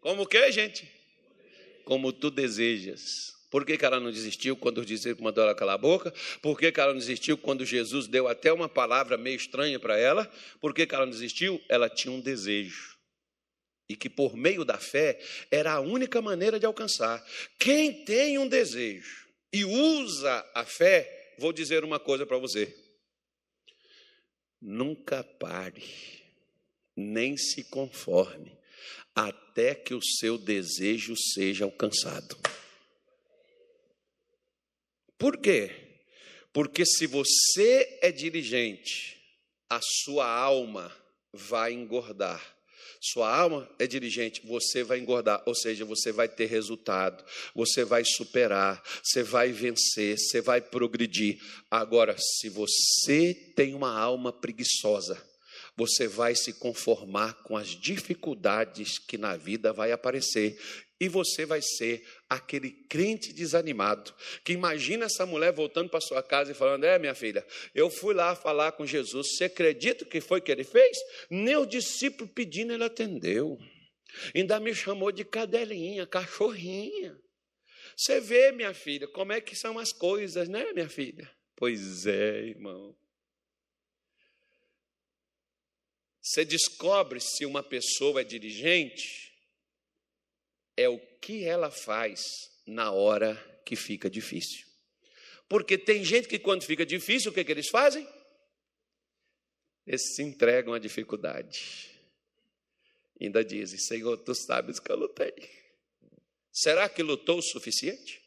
Como 0.00 0.26
que, 0.26 0.50
gente? 0.50 0.90
Como 1.84 2.12
tu 2.12 2.28
desejas. 2.28 3.30
Por 3.50 3.64
que, 3.64 3.76
que 3.76 3.84
ela 3.84 4.00
não 4.00 4.10
desistiu 4.10 4.56
quando 4.56 4.78
os 4.78 4.86
discípulos 4.86 5.22
mandou 5.22 5.44
ela 5.44 5.54
calar 5.54 5.74
a 5.76 5.78
boca? 5.78 6.12
Por 6.42 6.58
que, 6.58 6.72
que 6.72 6.80
ela 6.80 6.92
não 6.92 6.98
desistiu 6.98 7.38
quando 7.38 7.64
Jesus 7.64 8.08
deu 8.08 8.26
até 8.26 8.52
uma 8.52 8.68
palavra 8.68 9.16
meio 9.16 9.36
estranha 9.36 9.78
para 9.78 9.96
ela? 9.96 10.30
Por 10.60 10.74
que, 10.74 10.86
que 10.86 10.94
ela 10.94 11.06
não 11.06 11.12
desistiu? 11.12 11.60
Ela 11.68 11.88
tinha 11.88 12.12
um 12.12 12.20
desejo. 12.20 12.96
E 13.88 13.96
que 13.96 14.08
por 14.08 14.36
meio 14.36 14.64
da 14.64 14.78
fé 14.78 15.20
era 15.50 15.72
a 15.72 15.80
única 15.80 16.22
maneira 16.22 16.60
de 16.60 16.66
alcançar. 16.66 17.24
Quem 17.58 18.04
tem 18.04 18.38
um 18.38 18.48
desejo 18.48 19.28
e 19.52 19.64
usa 19.64 20.48
a 20.54 20.64
fé, 20.64 21.34
vou 21.38 21.52
dizer 21.52 21.82
uma 21.82 21.98
coisa 21.98 22.24
para 22.24 22.38
você: 22.38 22.72
Nunca 24.60 25.24
pare, 25.24 25.82
nem 26.94 27.36
se 27.36 27.64
conforme, 27.64 28.56
até 29.14 29.74
que 29.74 29.94
o 29.94 30.02
seu 30.02 30.36
desejo 30.36 31.14
seja 31.16 31.64
alcançado. 31.64 32.36
Por 35.16 35.38
quê? 35.38 35.70
Porque 36.52 36.84
se 36.84 37.06
você 37.06 37.98
é 38.02 38.10
diligente, 38.10 39.20
a 39.68 39.80
sua 39.82 40.26
alma 40.26 40.94
vai 41.32 41.72
engordar. 41.72 42.59
Sua 43.02 43.34
alma 43.34 43.66
é 43.78 43.86
dirigente, 43.86 44.42
você 44.44 44.84
vai 44.84 44.98
engordar, 44.98 45.42
ou 45.46 45.54
seja, 45.54 45.86
você 45.86 46.12
vai 46.12 46.28
ter 46.28 46.44
resultado, 46.44 47.24
você 47.54 47.82
vai 47.82 48.04
superar, 48.04 48.82
você 49.02 49.22
vai 49.22 49.52
vencer, 49.52 50.18
você 50.18 50.42
vai 50.42 50.60
progredir. 50.60 51.40
Agora, 51.70 52.14
se 52.18 52.50
você 52.50 53.34
tem 53.56 53.74
uma 53.74 53.98
alma 53.98 54.30
preguiçosa, 54.30 55.29
você 55.80 56.06
vai 56.06 56.34
se 56.34 56.52
conformar 56.52 57.32
com 57.42 57.56
as 57.56 57.68
dificuldades 57.68 58.98
que 58.98 59.16
na 59.16 59.34
vida 59.34 59.72
vai 59.72 59.92
aparecer 59.92 60.60
e 61.00 61.08
você 61.08 61.46
vai 61.46 61.62
ser 61.62 62.06
aquele 62.28 62.70
crente 62.70 63.32
desanimado 63.32 64.14
que 64.44 64.52
imagina 64.52 65.06
essa 65.06 65.24
mulher 65.24 65.54
voltando 65.54 65.88
para 65.88 66.02
sua 66.02 66.22
casa 66.22 66.52
e 66.52 66.54
falando: 66.54 66.84
É, 66.84 66.98
minha 66.98 67.14
filha, 67.14 67.46
eu 67.74 67.88
fui 67.88 68.12
lá 68.12 68.36
falar 68.36 68.72
com 68.72 68.84
Jesus. 68.84 69.28
Você 69.38 69.44
acredita 69.44 70.04
que 70.04 70.20
foi 70.20 70.42
que 70.42 70.52
ele 70.52 70.64
fez? 70.64 70.98
O 71.30 71.64
discípulo 71.64 72.28
pedindo, 72.28 72.74
ele 72.74 72.84
atendeu. 72.84 73.58
Ainda 74.34 74.60
me 74.60 74.74
chamou 74.74 75.10
de 75.10 75.24
cadelinha, 75.24 76.06
cachorrinha. 76.06 77.16
Você 77.96 78.20
vê, 78.20 78.52
minha 78.52 78.74
filha, 78.74 79.08
como 79.08 79.32
é 79.32 79.40
que 79.40 79.56
são 79.56 79.78
as 79.78 79.92
coisas, 79.92 80.46
né, 80.46 80.74
minha 80.74 80.90
filha? 80.90 81.30
Pois 81.56 82.06
é, 82.06 82.48
irmão. 82.48 82.94
Você 86.22 86.44
descobre 86.44 87.20
se 87.20 87.46
uma 87.46 87.62
pessoa 87.62 88.20
é 88.20 88.24
dirigente 88.24 89.30
é 90.76 90.88
o 90.88 90.98
que 91.18 91.44
ela 91.44 91.70
faz 91.70 92.22
na 92.66 92.90
hora 92.90 93.36
que 93.64 93.76
fica 93.76 94.08
difícil. 94.08 94.66
Porque 95.48 95.76
tem 95.76 96.04
gente 96.04 96.28
que, 96.28 96.38
quando 96.38 96.64
fica 96.64 96.86
difícil, 96.86 97.30
o 97.30 97.34
que, 97.34 97.44
que 97.44 97.52
eles 97.52 97.68
fazem? 97.68 98.06
Eles 99.86 100.14
se 100.14 100.22
entregam 100.22 100.72
à 100.72 100.78
dificuldade. 100.78 101.90
Ainda 103.20 103.44
dizem: 103.44 103.78
Senhor, 103.78 104.16
tu 104.18 104.34
sabes 104.34 104.78
que 104.78 104.90
eu 104.90 104.96
lutei. 104.96 105.34
Será 106.52 106.88
que 106.88 107.02
lutou 107.02 107.38
o 107.38 107.42
suficiente? 107.42 108.20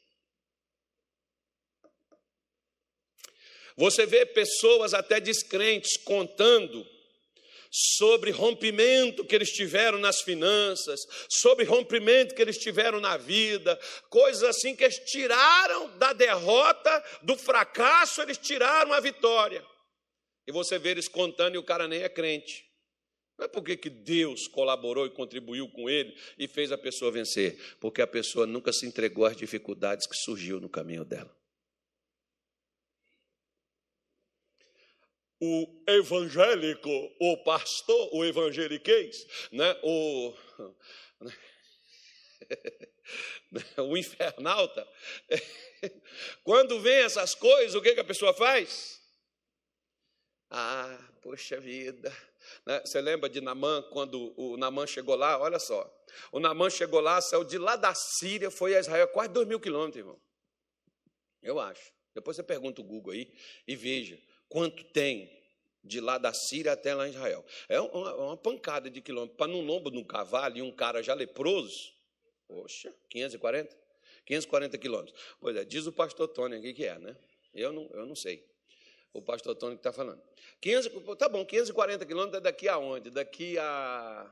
Você 3.76 4.06
vê 4.06 4.26
pessoas 4.26 4.94
até 4.94 5.20
descrentes 5.20 5.98
contando 5.98 6.86
sobre 7.76 8.30
rompimento 8.30 9.26
que 9.26 9.34
eles 9.34 9.52
tiveram 9.52 9.98
nas 9.98 10.22
finanças, 10.22 11.02
sobre 11.28 11.66
rompimento 11.66 12.36
que 12.36 12.42
eles 12.42 12.60
tiveram 12.60 13.00
na 13.02 13.18
vida, 13.18 13.80
coisas 14.12 14.44
assim 14.44 14.76
que 14.76 14.84
eles 14.84 15.00
tiraram 15.00 15.98
da 15.98 16.14
derrota, 16.14 17.04
do 17.24 17.36
fracasso, 17.36 18.22
eles 18.22 18.38
tiraram 18.38 18.94
a 18.94 19.00
vitória. 19.00 19.66
E 20.46 20.52
você 20.52 20.78
vê 20.78 20.90
eles 20.90 21.08
contando 21.08 21.56
e 21.56 21.58
o 21.58 21.64
cara 21.64 21.88
nem 21.88 22.04
é 22.04 22.10
crente. 22.10 22.64
Não 23.40 23.46
é 23.46 23.48
porque 23.48 23.76
que 23.76 23.90
Deus 23.90 24.48
colaborou 24.48 25.08
e 25.08 25.10
contribuiu 25.10 25.68
com 25.70 25.90
ele 25.90 26.16
e 26.38 26.48
fez 26.48 26.72
a 26.72 26.78
pessoa 26.78 27.12
vencer, 27.12 27.58
porque 27.80 28.04
a 28.04 28.08
pessoa 28.08 28.46
nunca 28.46 28.72
se 28.72 28.86
entregou 28.86 29.26
às 29.26 29.36
dificuldades 29.36 30.06
que 30.06 30.16
surgiu 30.16 30.60
no 30.60 30.70
caminho 30.70 31.04
dela. 31.04 31.36
O 35.46 35.84
evangélico, 35.86 36.90
o 37.20 37.36
pastor, 37.44 38.10
o 38.14 38.24
evangeliquez, 38.24 39.28
né? 39.52 39.78
o, 39.84 40.34
o 43.90 43.98
infernalta, 43.98 44.88
quando 46.46 46.80
vem 46.80 46.96
essas 46.96 47.36
coisas, 47.36 47.76
o 47.76 47.82
que, 47.82 47.94
que 47.94 48.00
a 48.00 48.06
pessoa 48.06 48.34
faz? 48.34 49.02
Ah, 50.50 50.98
poxa 51.22 51.60
vida. 51.60 52.10
Né? 52.66 52.80
Você 52.86 53.02
lembra 53.02 53.30
de 53.30 53.42
Namã, 53.42 53.82
quando 53.92 54.34
o 54.40 54.56
Namã 54.56 54.88
chegou 54.88 55.16
lá? 55.16 55.38
Olha 55.40 55.60
só. 55.60 55.94
O 56.32 56.40
Namã 56.40 56.70
chegou 56.70 57.02
lá, 57.02 57.20
saiu 57.20 57.44
de 57.44 57.58
lá 57.58 57.76
da 57.76 57.94
Síria, 57.94 58.50
foi 58.50 58.78
a 58.78 58.80
Israel, 58.80 59.10
quase 59.10 59.34
dois 59.34 59.48
mil 59.48 59.60
quilômetros, 59.60 59.98
irmão. 59.98 60.22
Eu 61.42 61.60
acho. 61.60 61.92
Depois 62.14 62.38
você 62.38 62.44
pergunta 62.44 62.80
o 62.80 62.84
Google 62.86 63.12
aí 63.12 63.34
e 63.68 63.76
veja 63.76 64.18
quanto 64.54 64.84
tem 64.84 65.36
de 65.84 66.00
lá 66.00 66.20
da 66.20 66.32
Síria 66.32 66.74
até 66.74 66.94
lá 66.94 67.08
em 67.08 67.10
Israel. 67.10 67.44
É 67.68 67.82
uma, 67.82 68.16
uma 68.16 68.38
pancada 68.38 68.88
de 68.88 69.02
quilômetros. 69.02 69.36
Para 69.36 69.52
num 69.52 69.66
lombo 69.66 69.90
de 69.90 69.98
um 69.98 70.04
cavalo 70.04 70.56
e 70.56 70.62
um 70.62 70.72
cara 70.72 71.02
já 71.02 71.16
leproso, 71.16 71.92
poxa, 72.48 72.94
540? 73.10 73.76
540 74.28 74.78
quilômetros. 74.78 75.20
Pois 75.42 75.56
é, 75.56 75.66
diz 75.66 75.88
o 75.88 75.92
pastor 75.92 76.28
Tony 76.28 76.58
aqui 76.58 76.72
que 76.72 76.86
é, 76.86 77.00
né? 77.00 77.18
Eu 77.52 77.74
não, 77.74 77.90
eu 77.94 78.06
não 78.06 78.16
sei. 78.16 78.48
O 79.12 79.24
pastor 79.24 79.56
Tony 79.56 79.74
que 79.74 79.80
está 79.80 79.92
falando. 79.92 80.22
500, 80.62 81.18
tá 81.18 81.28
bom, 81.28 81.44
540 81.44 82.06
quilômetros 82.06 82.38
é 82.38 82.42
daqui 82.42 82.68
aonde? 82.68 83.10
Daqui 83.10 83.58
a 83.58 84.32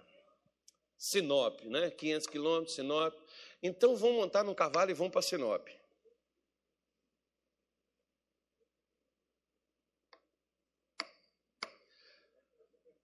Sinop, 1.00 1.62
né? 1.64 1.90
500 1.90 2.28
quilômetros, 2.28 2.76
Sinop. 2.76 3.16
Então 3.62 3.96
vão 3.96 4.14
montar 4.14 4.44
num 4.44 4.54
cavalo 4.54 4.92
e 4.92 4.94
vão 4.94 5.10
para 5.10 5.24
Sinop. 5.24 5.68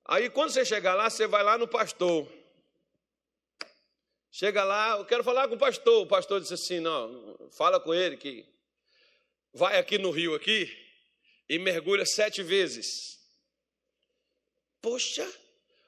Aí 0.07 0.29
quando 0.29 0.51
você 0.51 0.63
chegar 0.63 0.93
lá, 0.93 1.09
você 1.09 1.27
vai 1.27 1.43
lá 1.43 1.57
no 1.57 1.67
pastor. 1.67 2.31
Chega 4.31 4.63
lá, 4.63 4.97
eu 4.97 5.05
quero 5.05 5.23
falar 5.23 5.47
com 5.47 5.55
o 5.55 5.59
pastor. 5.59 6.03
O 6.03 6.07
pastor 6.07 6.39
disse 6.39 6.53
assim: 6.53 6.79
não, 6.79 7.37
fala 7.51 7.79
com 7.79 7.93
ele 7.93 8.15
que 8.15 8.45
vai 9.53 9.77
aqui 9.77 9.97
no 9.97 10.11
rio 10.11 10.33
aqui 10.33 10.71
e 11.49 11.59
mergulha 11.59 12.05
sete 12.05 12.41
vezes. 12.41 13.17
Poxa, 14.81 15.27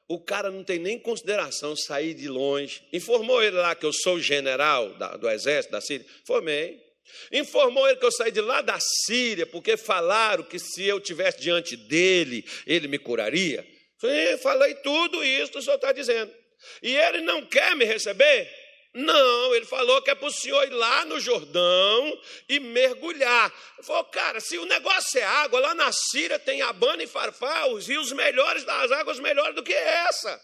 o 0.08 0.19
cara 0.19 0.51
não 0.51 0.63
tem 0.63 0.79
nem 0.79 0.99
consideração 0.99 1.75
sair 1.75 2.13
de 2.13 2.27
longe. 2.27 2.84
Informou 2.91 3.41
ele 3.41 3.55
lá 3.55 3.73
que 3.73 3.86
eu 3.86 3.93
sou 3.93 4.19
general 4.19 4.89
do 5.17 5.29
exército 5.29 5.71
da 5.71 5.79
Síria. 5.79 6.05
Informei. 6.23 6.84
Informou 7.32 7.88
ele 7.88 7.97
que 7.97 8.05
eu 8.05 8.12
saí 8.12 8.32
de 8.32 8.41
lá 8.41 8.62
da 8.62 8.77
Síria, 8.79 9.45
porque 9.45 9.77
falaram 9.77 10.43
que 10.43 10.60
se 10.60 10.84
eu 10.84 10.99
tivesse 10.99 11.39
diante 11.39 11.77
dele, 11.77 12.43
ele 12.65 12.88
me 12.88 12.99
curaria. 12.99 13.78
Sim, 13.99 14.38
falei 14.41 14.75
tudo 14.75 15.23
isso 15.23 15.57
o 15.57 15.62
senhor 15.62 15.75
está 15.75 15.91
dizendo. 15.91 16.33
E 16.81 16.95
ele 16.95 17.21
não 17.21 17.45
quer 17.45 17.75
me 17.75 17.85
receber? 17.85 18.49
Não, 18.93 19.53
ele 19.53 19.65
falou 19.65 20.01
que 20.01 20.09
é 20.09 20.15
para 20.15 20.27
o 20.27 20.31
senhor 20.31 20.63
ir 20.65 20.71
lá 20.71 21.05
no 21.05 21.19
Jordão 21.19 22.21
e 22.47 22.59
mergulhar. 22.59 23.53
Ele 23.77 23.85
falou, 23.85 24.05
cara, 24.05 24.39
se 24.39 24.57
o 24.57 24.65
negócio 24.65 25.19
é 25.19 25.23
água, 25.23 25.59
lá 25.59 25.75
na 25.75 25.91
Síria 25.91 26.39
tem 26.39 26.62
Abana 26.62 27.03
e 27.03 27.07
Farfá, 27.07 27.67
os 27.67 27.88
rios 27.88 28.12
melhores, 28.12 28.63
das 28.63 28.91
águas 28.91 29.19
melhores 29.19 29.55
do 29.55 29.63
que 29.63 29.73
essa. 29.73 30.41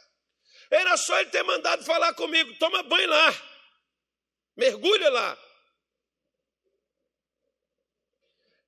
Era 0.70 0.96
só 0.98 1.20
ele 1.20 1.30
ter 1.30 1.44
mandado 1.44 1.84
falar 1.84 2.14
comigo, 2.14 2.54
toma 2.60 2.84
banho 2.84 3.10
lá, 3.10 3.42
mergulha 4.56 5.10
lá. 5.10 5.38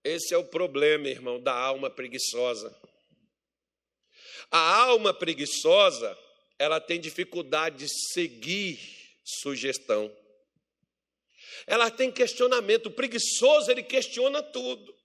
Esse 0.03 0.33
é 0.33 0.37
o 0.37 0.45
problema, 0.45 1.07
irmão, 1.07 1.39
da 1.41 1.53
alma 1.53 1.89
preguiçosa. 1.89 2.73
A 4.51 4.81
alma 4.83 5.13
preguiçosa, 5.13 6.17
ela 6.59 6.79
tem 6.79 6.99
dificuldade 6.99 7.85
de 7.85 8.13
seguir 8.13 8.79
sugestão. 9.23 10.15
Ela 11.65 11.89
tem 11.91 12.11
questionamento. 12.11 12.87
O 12.87 12.91
preguiçoso, 12.91 13.69
ele 13.71 13.83
questiona 13.83 14.41
tudo. 14.41 14.95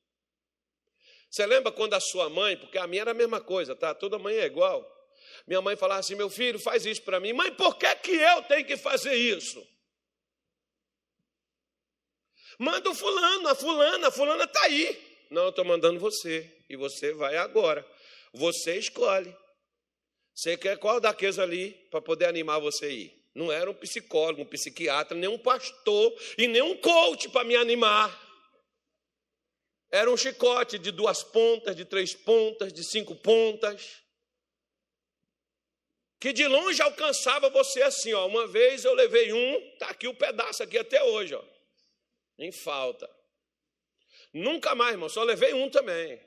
Você 1.31 1.47
lembra 1.47 1.73
quando 1.73 1.95
a 1.95 2.01
sua 2.01 2.29
mãe, 2.29 2.57
porque 2.57 2.77
a 2.77 2.87
minha 2.87 3.03
era 3.03 3.13
a 3.13 3.15
mesma 3.15 3.41
coisa, 3.41 3.75
tá? 3.75 3.95
Toda 3.95 4.19
mãe 4.19 4.37
é 4.37 4.45
igual. 4.45 4.87
Minha 5.47 5.63
mãe 5.63 5.77
falava 5.77 6.01
assim: 6.01 6.15
meu 6.15 6.29
filho, 6.29 6.59
faz 6.59 6.85
isso 6.85 7.03
para 7.03 7.19
mim. 7.19 7.33
Mãe, 7.33 7.53
por 7.55 7.77
que, 7.77 7.95
que 7.97 8.13
eu 8.13 8.43
tenho 8.43 8.67
que 8.67 8.77
fazer 8.77 9.15
isso? 9.15 9.67
Manda 12.59 12.91
o 12.91 12.95
fulano, 12.95 13.49
a 13.49 13.55
fulana, 13.55 14.09
a 14.09 14.13
fulana 14.13 14.45
está 14.45 14.63
aí. 14.63 15.27
Não, 15.31 15.45
eu 15.45 15.49
estou 15.49 15.65
mandando 15.65 15.99
você. 15.99 16.49
E 16.69 16.77
você 16.77 17.13
vai 17.13 17.37
agora. 17.37 17.85
Você 18.33 18.77
escolhe. 18.77 19.35
Você 20.35 20.57
quer 20.57 20.79
qual 20.79 21.01
daqueles 21.01 21.39
ali 21.39 21.73
para 21.91 22.01
poder 22.01 22.27
animar 22.27 22.59
você 22.59 22.91
ir? 22.91 23.23
Não 23.35 23.51
era 23.51 23.71
um 23.71 23.75
psicólogo, 23.75 24.43
um 24.43 24.47
psiquiatra, 24.47 25.17
nem 25.17 25.29
um 25.29 25.39
pastor 25.39 26.15
e 26.39 26.47
nem 26.47 26.63
um 26.63 26.77
coach 26.77 27.29
para 27.29 27.45
me 27.45 27.57
animar. 27.57 28.21
Era 29.91 30.11
um 30.11 30.17
chicote 30.17 30.79
de 30.79 30.91
duas 30.91 31.23
pontas, 31.23 31.77
de 31.77 31.85
três 31.85 32.15
pontas, 32.15 32.73
de 32.73 32.83
cinco 32.83 33.15
pontas. 33.15 34.01
Que 36.19 36.33
de 36.33 36.47
longe 36.47 36.81
alcançava 36.81 37.51
você 37.51 37.83
assim, 37.83 38.13
ó. 38.15 38.27
Uma 38.27 38.47
vez 38.47 38.85
eu 38.85 38.95
levei 38.95 39.33
um, 39.33 39.77
tá 39.79 39.89
aqui 39.89 40.07
o 40.07 40.13
um 40.13 40.15
pedaço 40.15 40.63
aqui 40.63 40.79
até 40.79 41.03
hoje, 41.03 41.35
ó. 41.35 41.45
Em 42.39 42.51
falta. 42.53 43.09
Nunca 44.33 44.75
mais, 44.75 44.93
irmão, 44.93 45.11
só 45.11 45.23
levei 45.23 45.53
um 45.53 45.69
também. 45.69 46.19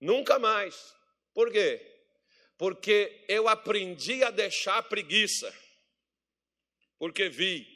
Nunca 0.00 0.38
mais. 0.38 0.94
Por 1.34 1.50
quê? 1.50 1.84
Porque 2.56 3.24
eu 3.28 3.48
aprendi 3.48 4.24
a 4.24 4.30
deixar 4.30 4.78
a 4.78 4.82
preguiça. 4.82 5.54
Porque 6.98 7.28
vi 7.28 7.66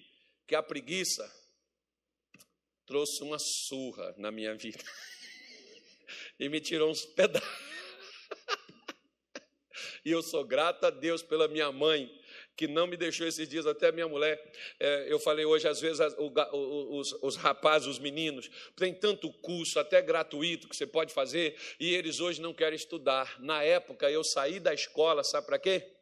que 0.47 0.55
a 0.55 0.63
preguiça 0.63 1.31
trouxe 2.87 3.23
uma 3.23 3.39
surra 3.39 4.15
na 4.19 4.31
minha 4.31 4.55
vida 4.55 4.83
e 6.39 6.49
me 6.49 6.61
tirou 6.61 6.91
uns 6.91 7.05
pedaços. 7.05 7.49
E 10.05 10.11
eu 10.11 10.21
sou 10.21 10.45
grato 10.45 10.85
a 10.85 10.91
Deus 10.91 11.23
pela 11.23 11.47
minha 11.47 11.71
mãe, 11.71 12.11
que 12.63 12.69
não 12.69 12.87
me 12.87 12.97
deixou 12.97 13.27
esses 13.27 13.49
dias, 13.49 13.67
até 13.67 13.91
minha 13.91 14.07
mulher. 14.07 14.41
É, 14.79 15.13
eu 15.13 15.19
falei 15.19 15.45
hoje, 15.45 15.67
às 15.67 15.81
vezes, 15.81 15.99
os, 16.53 17.13
os 17.21 17.35
rapazes, 17.35 17.89
os 17.89 17.99
meninos, 17.99 18.49
tem 18.77 18.95
tanto 18.95 19.33
curso, 19.33 19.81
até 19.81 20.01
gratuito, 20.01 20.69
que 20.69 20.77
você 20.77 20.87
pode 20.87 21.13
fazer, 21.13 21.59
e 21.81 21.93
eles 21.93 22.21
hoje 22.21 22.41
não 22.41 22.55
querem 22.55 22.77
estudar. 22.77 23.37
Na 23.41 23.65
época, 23.65 24.09
eu 24.09 24.23
saí 24.23 24.61
da 24.61 24.73
escola, 24.73 25.25
sabe 25.25 25.45
para 25.45 25.59
quê? 25.59 25.93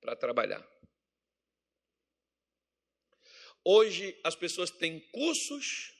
Para 0.00 0.16
trabalhar. 0.16 0.66
Hoje, 3.62 4.18
as 4.24 4.34
pessoas 4.34 4.70
têm 4.70 5.00
cursos 5.12 5.92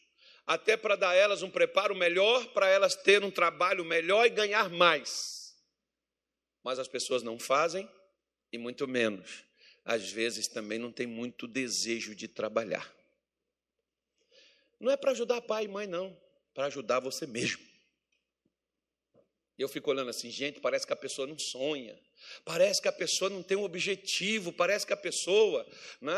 até 0.46 0.78
para 0.78 0.96
dar 0.96 1.14
elas 1.14 1.42
um 1.42 1.50
preparo 1.50 1.94
melhor, 1.94 2.46
para 2.54 2.70
elas 2.70 2.96
terem 2.96 3.28
um 3.28 3.30
trabalho 3.30 3.84
melhor 3.84 4.24
e 4.24 4.30
ganhar 4.30 4.70
mais. 4.70 5.54
Mas 6.64 6.78
as 6.78 6.88
pessoas 6.88 7.22
não 7.22 7.38
fazem, 7.38 7.86
e 8.50 8.56
muito 8.56 8.88
menos. 8.88 9.49
Às 9.84 10.10
vezes 10.10 10.46
também 10.46 10.78
não 10.78 10.92
tem 10.92 11.06
muito 11.06 11.46
desejo 11.46 12.14
de 12.14 12.28
trabalhar. 12.28 12.94
Não 14.78 14.90
é 14.90 14.96
para 14.96 15.10
ajudar 15.10 15.42
pai 15.42 15.64
e 15.64 15.68
mãe, 15.68 15.86
não, 15.86 16.16
para 16.54 16.66
ajudar 16.66 17.00
você 17.00 17.26
mesmo. 17.26 17.70
Eu 19.58 19.68
fico 19.68 19.90
olhando 19.90 20.08
assim, 20.08 20.30
gente, 20.30 20.58
parece 20.58 20.86
que 20.86 20.92
a 20.92 20.96
pessoa 20.96 21.26
não 21.26 21.38
sonha, 21.38 21.98
parece 22.46 22.80
que 22.80 22.88
a 22.88 22.92
pessoa 22.92 23.28
não 23.28 23.42
tem 23.42 23.58
um 23.58 23.62
objetivo, 23.62 24.52
parece 24.52 24.86
que 24.86 24.92
a 24.92 24.96
pessoa, 24.96 25.66
né, 26.00 26.14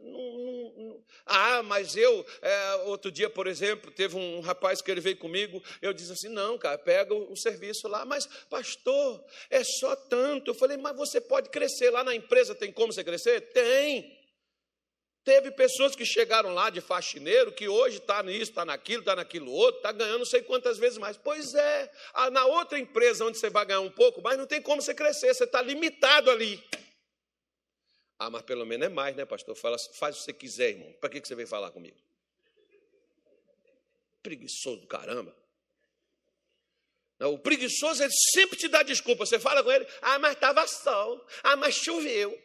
não, 0.00 0.38
não, 0.38 0.74
não. 0.76 1.04
Ah, 1.26 1.62
mas 1.62 1.96
eu, 1.96 2.24
é, 2.40 2.74
outro 2.86 3.10
dia, 3.10 3.28
por 3.28 3.46
exemplo, 3.46 3.90
teve 3.90 4.16
um 4.16 4.40
rapaz 4.40 4.80
que 4.80 4.90
ele 4.90 5.00
veio 5.00 5.16
comigo, 5.16 5.62
eu 5.82 5.92
disse 5.92 6.12
assim: 6.12 6.28
não, 6.28 6.58
cara, 6.58 6.78
pega 6.78 7.14
o, 7.14 7.32
o, 7.32 7.36
serviço 7.36 7.88
lá, 7.88 8.04
mas 8.04 8.26
pastor, 8.48 9.24
é 9.50 9.62
só 9.64 9.94
tanto. 9.96 10.50
Eu 10.50 10.54
falei, 10.54 10.76
mas 10.76 10.96
você 10.96 11.20
pode 11.20 11.50
crescer 11.50 11.90
lá 11.90 12.04
na 12.04 12.14
empresa, 12.14 12.54
tem 12.54 12.72
como 12.72 12.92
você 12.92 13.04
crescer? 13.04 13.52
Tem. 13.52 14.16
Teve 15.24 15.50
pessoas 15.50 15.94
que 15.94 16.06
chegaram 16.06 16.54
lá 16.54 16.70
de 16.70 16.80
faxineiro, 16.80 17.52
que 17.52 17.68
hoje 17.68 17.98
está 17.98 18.22
nisso, 18.22 18.50
está 18.50 18.64
naquilo, 18.64 19.00
está 19.00 19.14
naquilo 19.14 19.52
outro, 19.52 19.76
está 19.76 19.92
ganhando 19.92 20.20
não 20.20 20.24
sei 20.24 20.40
quantas 20.40 20.78
vezes 20.78 20.96
mais. 20.96 21.18
Pois 21.18 21.54
é, 21.54 21.90
na 22.32 22.46
outra 22.46 22.78
empresa 22.78 23.26
onde 23.26 23.36
você 23.36 23.50
vai 23.50 23.66
ganhar 23.66 23.80
um 23.80 23.90
pouco, 23.90 24.22
mas 24.22 24.38
não 24.38 24.46
tem 24.46 24.62
como 24.62 24.80
você 24.80 24.94
crescer, 24.94 25.34
você 25.34 25.44
está 25.44 25.60
limitado 25.60 26.30
ali. 26.30 26.62
Ah, 28.18 28.30
mas 28.30 28.42
pelo 28.42 28.66
menos 28.66 28.86
é 28.86 28.88
mais, 28.88 29.14
né, 29.14 29.24
pastor? 29.24 29.54
Fala, 29.54 29.76
faz 29.94 30.16
o 30.16 30.18
que 30.18 30.24
você 30.24 30.32
quiser, 30.32 30.70
irmão. 30.70 30.92
Para 30.94 31.08
que 31.08 31.20
você 31.20 31.34
veio 31.34 31.46
falar 31.46 31.70
comigo? 31.70 31.96
Preguiçoso 34.22 34.80
do 34.80 34.86
caramba. 34.86 35.34
Não, 37.18 37.34
o 37.34 37.38
preguiçoso, 37.38 38.02
ele 38.02 38.12
sempre 38.32 38.56
te 38.56 38.68
dá 38.68 38.82
desculpa. 38.82 39.24
Você 39.24 39.38
fala 39.38 39.62
com 39.62 39.70
ele, 39.70 39.86
ah, 40.02 40.18
mas 40.18 40.32
estava 40.32 40.66
sol. 40.66 41.24
Ah, 41.42 41.56
mas 41.56 41.76
choveu. 41.76 42.40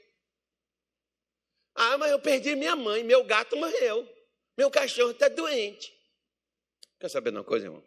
Ah, 1.75 1.97
mas 1.97 2.11
eu 2.11 2.19
perdi 2.19 2.55
minha 2.55 2.75
mãe, 2.75 3.03
meu 3.03 3.23
gato 3.23 3.55
morreu. 3.55 4.07
Meu 4.55 4.69
cachorro 4.69 5.11
está 5.11 5.27
doente. 5.27 5.91
Quer 6.99 7.09
saber 7.09 7.31
de 7.31 7.37
uma 7.37 7.43
coisa, 7.43 7.65
irmão? 7.65 7.83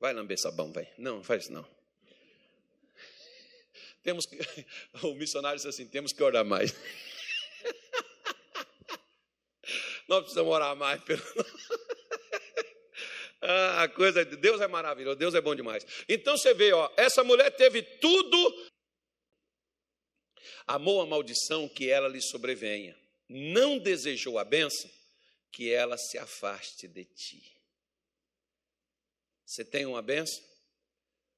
Vai 0.00 0.12
lamber 0.14 0.38
sabão, 0.38 0.72
vai. 0.72 0.90
Não, 0.96 1.22
faz 1.22 1.44
isso 1.44 1.52
não. 1.52 1.73
Temos 4.04 4.26
que, 4.26 4.38
o 5.02 5.14
missionário 5.14 5.56
disse 5.56 5.68
assim: 5.68 5.88
temos 5.88 6.12
que 6.12 6.22
orar 6.22 6.44
mais. 6.44 6.72
Nós 10.06 10.20
precisamos 10.20 10.52
orar 10.52 10.76
mais. 10.76 11.02
Pelo... 11.02 11.22
Ah, 13.46 13.82
a 13.82 13.88
coisa 13.90 14.24
de 14.24 14.36
Deus 14.36 14.58
é 14.62 14.66
maravilhoso, 14.66 15.18
Deus 15.18 15.34
é 15.34 15.40
bom 15.40 15.54
demais. 15.54 15.84
Então 16.08 16.34
você 16.34 16.54
vê, 16.54 16.72
ó, 16.72 16.90
essa 16.96 17.22
mulher 17.22 17.50
teve 17.50 17.82
tudo, 17.82 18.70
amou 20.66 21.02
a 21.02 21.06
maldição 21.06 21.68
que 21.68 21.90
ela 21.90 22.08
lhe 22.08 22.22
sobrevenha, 22.22 22.98
não 23.28 23.78
desejou 23.78 24.38
a 24.38 24.44
bênção 24.44 24.90
que 25.52 25.70
ela 25.70 25.98
se 25.98 26.16
afaste 26.16 26.88
de 26.88 27.04
ti. 27.04 27.54
Você 29.44 29.62
tem 29.62 29.84
uma 29.84 30.00
bênção? 30.00 30.42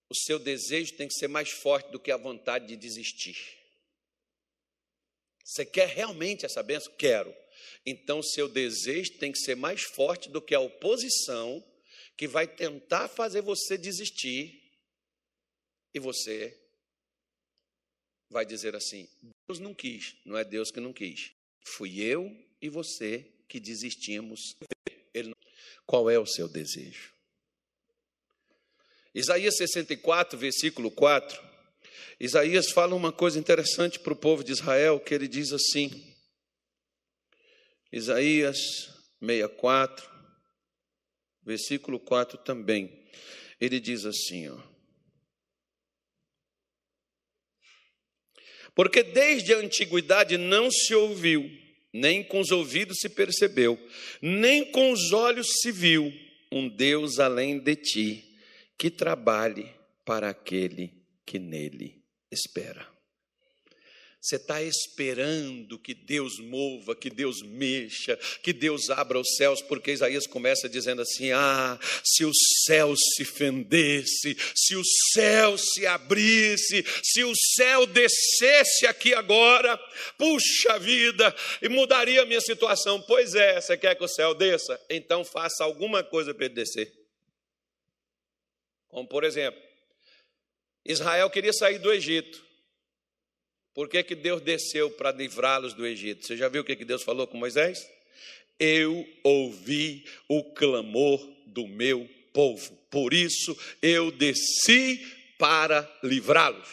O 0.09 0.14
seu 0.14 0.38
desejo 0.38 0.94
tem 0.94 1.09
que 1.09 1.14
ser 1.14 1.28
mais 1.28 1.50
forte 1.50 1.90
do 1.90 2.00
que 2.00 2.11
a 2.11 2.16
vontade 2.16 2.66
de 2.66 2.76
desistir. 2.76 3.36
Você 5.44 5.64
quer 5.64 5.88
realmente 5.88 6.44
essa 6.44 6.62
benção? 6.62 6.92
Quero. 6.96 7.34
Então, 7.84 8.22
seu 8.22 8.48
desejo 8.48 9.12
tem 9.18 9.30
que 9.30 9.38
ser 9.38 9.54
mais 9.54 9.82
forte 9.82 10.28
do 10.28 10.42
que 10.42 10.54
a 10.54 10.61
oposição 10.61 11.64
que 12.16 12.26
vai 12.26 12.46
tentar 12.46 13.09
fazer 13.09 13.42
você 13.42 13.78
desistir. 13.78 14.62
E 15.94 16.00
você 16.00 16.59
vai 18.28 18.44
dizer 18.44 18.74
assim: 18.74 19.09
Deus 19.46 19.61
não 19.61 19.72
quis, 19.74 20.16
não 20.24 20.36
é 20.36 20.44
Deus 20.44 20.70
que 20.70 20.80
não 20.80 20.92
quis. 20.92 21.32
Fui 21.64 22.00
eu 22.00 22.30
e 22.61 22.68
você 22.68 23.32
que 23.48 23.61
desistimos. 23.61 24.57
Qual 25.86 26.11
é 26.11 26.18
o 26.18 26.26
seu 26.26 26.48
desejo? 26.48 27.16
Isaías 29.17 29.57
64, 29.57 30.39
versículo 30.39 30.91
4. 30.91 31.43
Isaías 32.21 32.71
fala 32.71 32.95
uma 32.95 33.11
coisa 33.11 33.39
interessante 33.39 33.99
para 33.99 34.12
o 34.12 34.17
povo 34.17 34.45
de 34.45 34.53
Israel, 34.53 35.01
que 35.01 35.14
ele 35.14 35.27
diz 35.27 35.55
assim, 35.55 36.14
Isaías 37.91 38.59
64, 39.19 40.07
versículo 41.43 41.99
4 41.99 42.37
também. 42.45 43.09
Ele 43.59 43.81
diz 43.81 44.05
assim, 44.05 44.51
ó. 44.51 44.59
Porque 48.75 49.03
desde 49.03 49.55
a 49.55 49.61
antiguidade 49.61 50.37
não 50.37 50.71
se 50.71 50.95
ouviu, 50.95 51.51
nem 51.91 52.23
com 52.23 52.39
os 52.39 52.51
ouvidos 52.51 52.99
se 53.01 53.09
percebeu, 53.09 53.79
nem 54.21 54.71
com 54.71 54.93
os 54.93 55.11
olhos 55.11 55.47
se 55.62 55.73
viu 55.73 56.12
um 56.53 56.69
Deus 56.69 57.19
além 57.19 57.59
de 57.59 57.77
ti 57.77 58.26
que 58.79 58.91
trabalhe 58.91 59.74
para 60.05 60.31
aquele 60.31 60.93
que 61.24 61.39
nele 61.39 62.03
espera. 62.31 62.97
Você 64.27 64.37
está 64.37 64.61
esperando 64.61 65.79
que 65.79 65.95
Deus 65.95 66.41
mova, 66.41 66.97
que 66.97 67.09
Deus 67.09 67.43
mexa, 67.43 68.18
que 68.43 68.53
Deus 68.53 68.91
abra 68.91 69.20
os 69.20 69.37
céus, 69.37 69.62
porque 69.62 69.93
Isaías 69.93 70.27
começa 70.27 70.68
dizendo 70.68 71.01
assim: 71.03 71.31
Ah, 71.31 71.79
se 72.03 72.24
o 72.24 72.33
céu 72.64 72.93
se 72.97 73.24
fendesse, 73.24 74.37
se 74.53 74.74
o 74.74 74.83
céu 75.12 75.57
se 75.57 75.87
abrisse, 75.87 76.85
se 77.05 77.22
o 77.22 77.33
céu 77.55 77.87
descesse 77.87 78.85
aqui 78.89 79.14
agora, 79.14 79.79
puxa 80.18 80.77
vida, 80.81 81.33
e 81.62 81.68
mudaria 81.68 82.22
a 82.22 82.27
minha 82.27 82.41
situação. 82.41 83.01
Pois 83.03 83.33
é, 83.37 83.61
você 83.61 83.77
quer 83.77 83.95
que 83.95 84.03
o 84.03 84.09
céu 84.09 84.35
desça? 84.35 84.77
Então 84.91 85.24
faça 85.24 85.62
alguma 85.62 86.03
coisa 86.03 86.35
para 86.35 86.47
ele 86.47 86.55
descer. 86.55 87.05
Como 88.97 89.07
por 89.07 89.24
exemplo, 89.24 89.61
Israel 90.82 91.28
queria 91.28 91.53
sair 91.53 91.78
do 91.78 91.92
Egito. 91.92 92.42
Por 93.74 93.90
que, 93.90 94.03
que 94.03 94.14
Deus 94.14 94.40
desceu 94.40 94.90
para 94.90 95.12
livrá-los 95.12 95.74
do 95.74 95.86
Egito? 95.86 96.24
Você 96.24 96.34
já 96.34 96.49
viu 96.49 96.62
o 96.62 96.64
que, 96.64 96.74
que 96.74 96.84
Deus 96.86 97.03
falou 97.03 97.26
com 97.26 97.36
Moisés? 97.36 97.86
Eu 98.59 99.07
ouvi 99.22 100.03
o 100.26 100.42
clamor 100.55 101.20
do 101.44 101.68
meu 101.68 102.09
povo, 102.32 102.74
por 102.90 103.12
isso 103.12 103.55
eu 103.82 104.11
desci 104.11 105.07
para 105.36 105.86
livrá-los. 106.03 106.66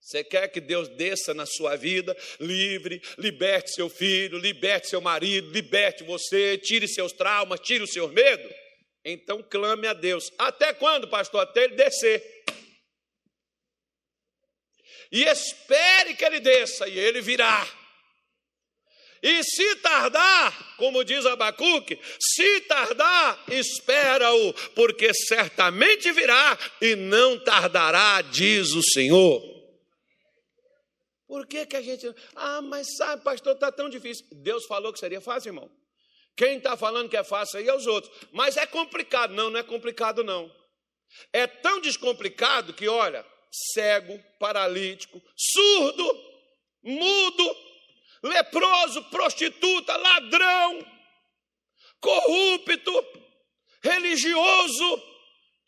Você 0.00 0.22
quer 0.22 0.46
que 0.46 0.60
Deus 0.60 0.88
desça 0.90 1.34
na 1.34 1.46
sua 1.46 1.74
vida, 1.74 2.16
livre, 2.38 3.02
liberte 3.18 3.72
seu 3.72 3.88
filho, 3.88 4.38
liberte 4.38 4.88
seu 4.88 5.00
marido, 5.00 5.50
liberte 5.50 6.04
você, 6.04 6.56
tire 6.58 6.86
seus 6.86 7.10
traumas, 7.10 7.58
tire 7.58 7.82
os 7.82 7.90
seus 7.90 8.12
medos? 8.12 8.63
Então 9.04 9.42
clame 9.42 9.86
a 9.86 9.92
Deus. 9.92 10.32
Até 10.38 10.72
quando, 10.72 11.08
pastor? 11.08 11.42
Até 11.42 11.64
ele 11.64 11.76
descer. 11.76 12.44
E 15.12 15.22
espere 15.24 16.14
que 16.14 16.24
ele 16.24 16.40
desça, 16.40 16.88
e 16.88 16.98
ele 16.98 17.20
virá. 17.20 17.66
E 19.22 19.42
se 19.42 19.76
tardar, 19.76 20.76
como 20.76 21.04
diz 21.04 21.24
Abacuque, 21.24 21.98
se 22.20 22.60
tardar, 22.62 23.42
espera-o, 23.48 24.52
porque 24.74 25.14
certamente 25.14 26.12
virá 26.12 26.58
e 26.80 26.94
não 26.94 27.38
tardará, 27.38 28.20
diz 28.22 28.72
o 28.72 28.82
Senhor. 28.82 29.42
Por 31.26 31.46
que, 31.46 31.64
que 31.64 31.76
a 31.76 31.80
gente. 31.80 32.06
Ah, 32.34 32.60
mas 32.60 32.96
sabe, 32.96 33.24
pastor, 33.24 33.54
está 33.54 33.72
tão 33.72 33.88
difícil. 33.88 34.26
Deus 34.30 34.66
falou 34.66 34.92
que 34.92 34.98
seria 34.98 35.20
fácil, 35.20 35.50
irmão. 35.50 35.70
Quem 36.36 36.58
está 36.58 36.76
falando 36.76 37.08
que 37.08 37.16
é 37.16 37.24
fácil 37.24 37.58
aí 37.58 37.68
é 37.68 37.74
os 37.74 37.86
outros. 37.86 38.12
Mas 38.32 38.56
é 38.56 38.66
complicado. 38.66 39.32
Não, 39.32 39.50
não 39.50 39.60
é 39.60 39.62
complicado, 39.62 40.24
não. 40.24 40.50
É 41.32 41.46
tão 41.46 41.80
descomplicado 41.80 42.72
que, 42.72 42.88
olha, 42.88 43.24
cego, 43.72 44.18
paralítico, 44.38 45.22
surdo, 45.36 46.20
mudo, 46.82 47.56
leproso, 48.22 49.02
prostituta, 49.04 49.96
ladrão, 49.96 50.84
corrupto, 52.00 53.06
religioso, 53.82 55.02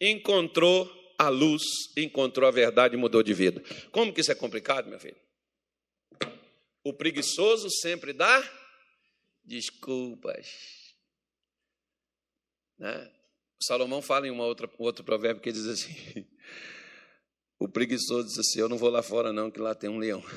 encontrou 0.01 0.93
a 1.19 1.29
luz, 1.29 1.63
encontrou 1.97 2.49
a 2.49 2.53
verdade 2.53 2.95
e 2.95 2.99
mudou 2.99 3.23
de 3.23 3.33
vida. 3.33 3.63
Como 3.91 4.13
que 4.13 4.21
isso 4.21 4.33
é 4.33 4.35
complicado, 4.35 4.89
meu 4.89 4.99
filho? 4.99 5.17
O 6.85 6.93
preguiçoso 6.93 7.69
sempre 7.71 8.13
dá 8.13 8.43
desculpas. 9.47 10.95
Né? 12.79 13.13
Salomão 13.63 14.03
fala 14.03 14.27
em 14.27 14.31
uma 14.31 14.45
outra, 14.45 14.69
outro 14.79 15.05
provérbio 15.05 15.43
que 15.43 15.53
diz 15.53 15.67
assim: 15.67 15.95
o 17.59 17.67
preguiçoso 17.69 18.29
diz 18.29 18.39
assim: 18.39 18.61
Eu 18.61 18.69
não 18.69 18.77
vou 18.77 18.91
lá 18.91 19.03
fora, 19.03 19.33
não, 19.33 19.51
que 19.51 19.61
lá 19.61 19.75
tem 19.75 19.89
um 19.89 19.97
leão. 19.99 20.23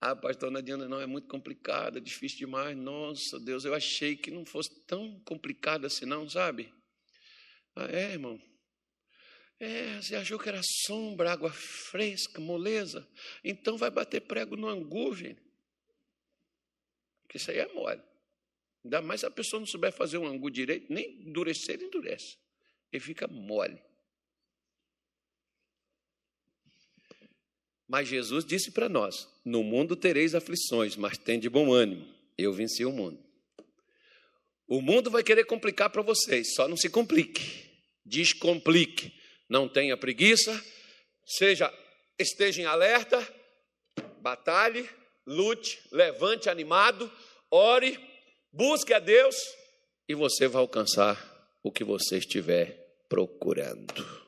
ah, 0.00 0.16
pastor, 0.16 0.50
não 0.50 0.58
adianta, 0.58 0.88
não, 0.88 1.00
é 1.00 1.06
muito 1.06 1.28
complicado, 1.28 1.98
é 1.98 2.00
difícil 2.00 2.38
demais. 2.38 2.76
Nossa, 2.76 3.38
Deus, 3.38 3.64
eu 3.64 3.72
achei 3.74 4.16
que 4.16 4.32
não 4.32 4.44
fosse 4.44 4.74
tão 4.86 5.20
complicado 5.20 5.86
assim, 5.86 6.06
não, 6.06 6.28
sabe? 6.28 6.74
Ah, 7.76 7.86
é, 7.86 8.10
irmão. 8.12 8.40
É, 9.60 10.00
você 10.00 10.16
achou 10.16 10.38
que 10.38 10.48
era 10.48 10.60
sombra, 10.62 11.32
água 11.32 11.52
fresca, 11.52 12.40
moleza? 12.40 13.06
Então 13.42 13.76
vai 13.76 13.90
bater 13.90 14.20
prego 14.20 14.56
no 14.56 14.68
angu, 14.68 15.14
gente. 15.14 15.40
Porque 17.22 17.38
isso 17.38 17.50
aí 17.50 17.58
é 17.58 17.72
mole. 17.72 18.02
Ainda 18.84 19.00
mais 19.00 19.20
se 19.20 19.26
a 19.26 19.30
pessoa 19.30 19.60
não 19.60 19.66
souber 19.66 19.92
fazer 19.92 20.18
um 20.18 20.26
angu 20.26 20.50
direito, 20.50 20.92
nem 20.92 21.22
endurecer, 21.22 21.76
ele 21.76 21.86
endurece. 21.86 22.36
Ele 22.92 23.02
fica 23.02 23.26
mole. 23.26 23.80
Mas 27.88 28.08
Jesus 28.08 28.44
disse 28.44 28.70
para 28.70 28.88
nós: 28.88 29.28
No 29.44 29.62
mundo 29.62 29.96
tereis 29.96 30.34
aflições, 30.34 30.96
mas 30.96 31.16
tem 31.16 31.38
de 31.38 31.48
bom 31.48 31.72
ânimo. 31.72 32.06
Eu 32.36 32.52
venci 32.52 32.84
o 32.84 32.92
mundo. 32.92 33.22
O 34.66 34.80
mundo 34.80 35.10
vai 35.10 35.22
querer 35.22 35.44
complicar 35.44 35.90
para 35.90 36.02
vocês, 36.02 36.54
só 36.54 36.66
não 36.66 36.76
se 36.76 36.88
complique. 36.88 37.70
Descomplique. 38.04 39.12
Não 39.48 39.68
tenha 39.68 39.96
preguiça, 39.96 40.62
seja 41.24 41.72
esteja 42.18 42.62
em 42.62 42.64
alerta, 42.64 43.26
batalhe, 44.20 44.88
lute, 45.26 45.80
levante 45.90 46.48
animado, 46.48 47.10
ore, 47.50 47.98
busque 48.52 48.94
a 48.94 48.98
Deus 48.98 49.36
e 50.08 50.14
você 50.14 50.46
vai 50.46 50.60
alcançar 50.60 51.18
o 51.62 51.72
que 51.72 51.82
você 51.82 52.18
estiver 52.18 53.04
procurando. 53.08 54.23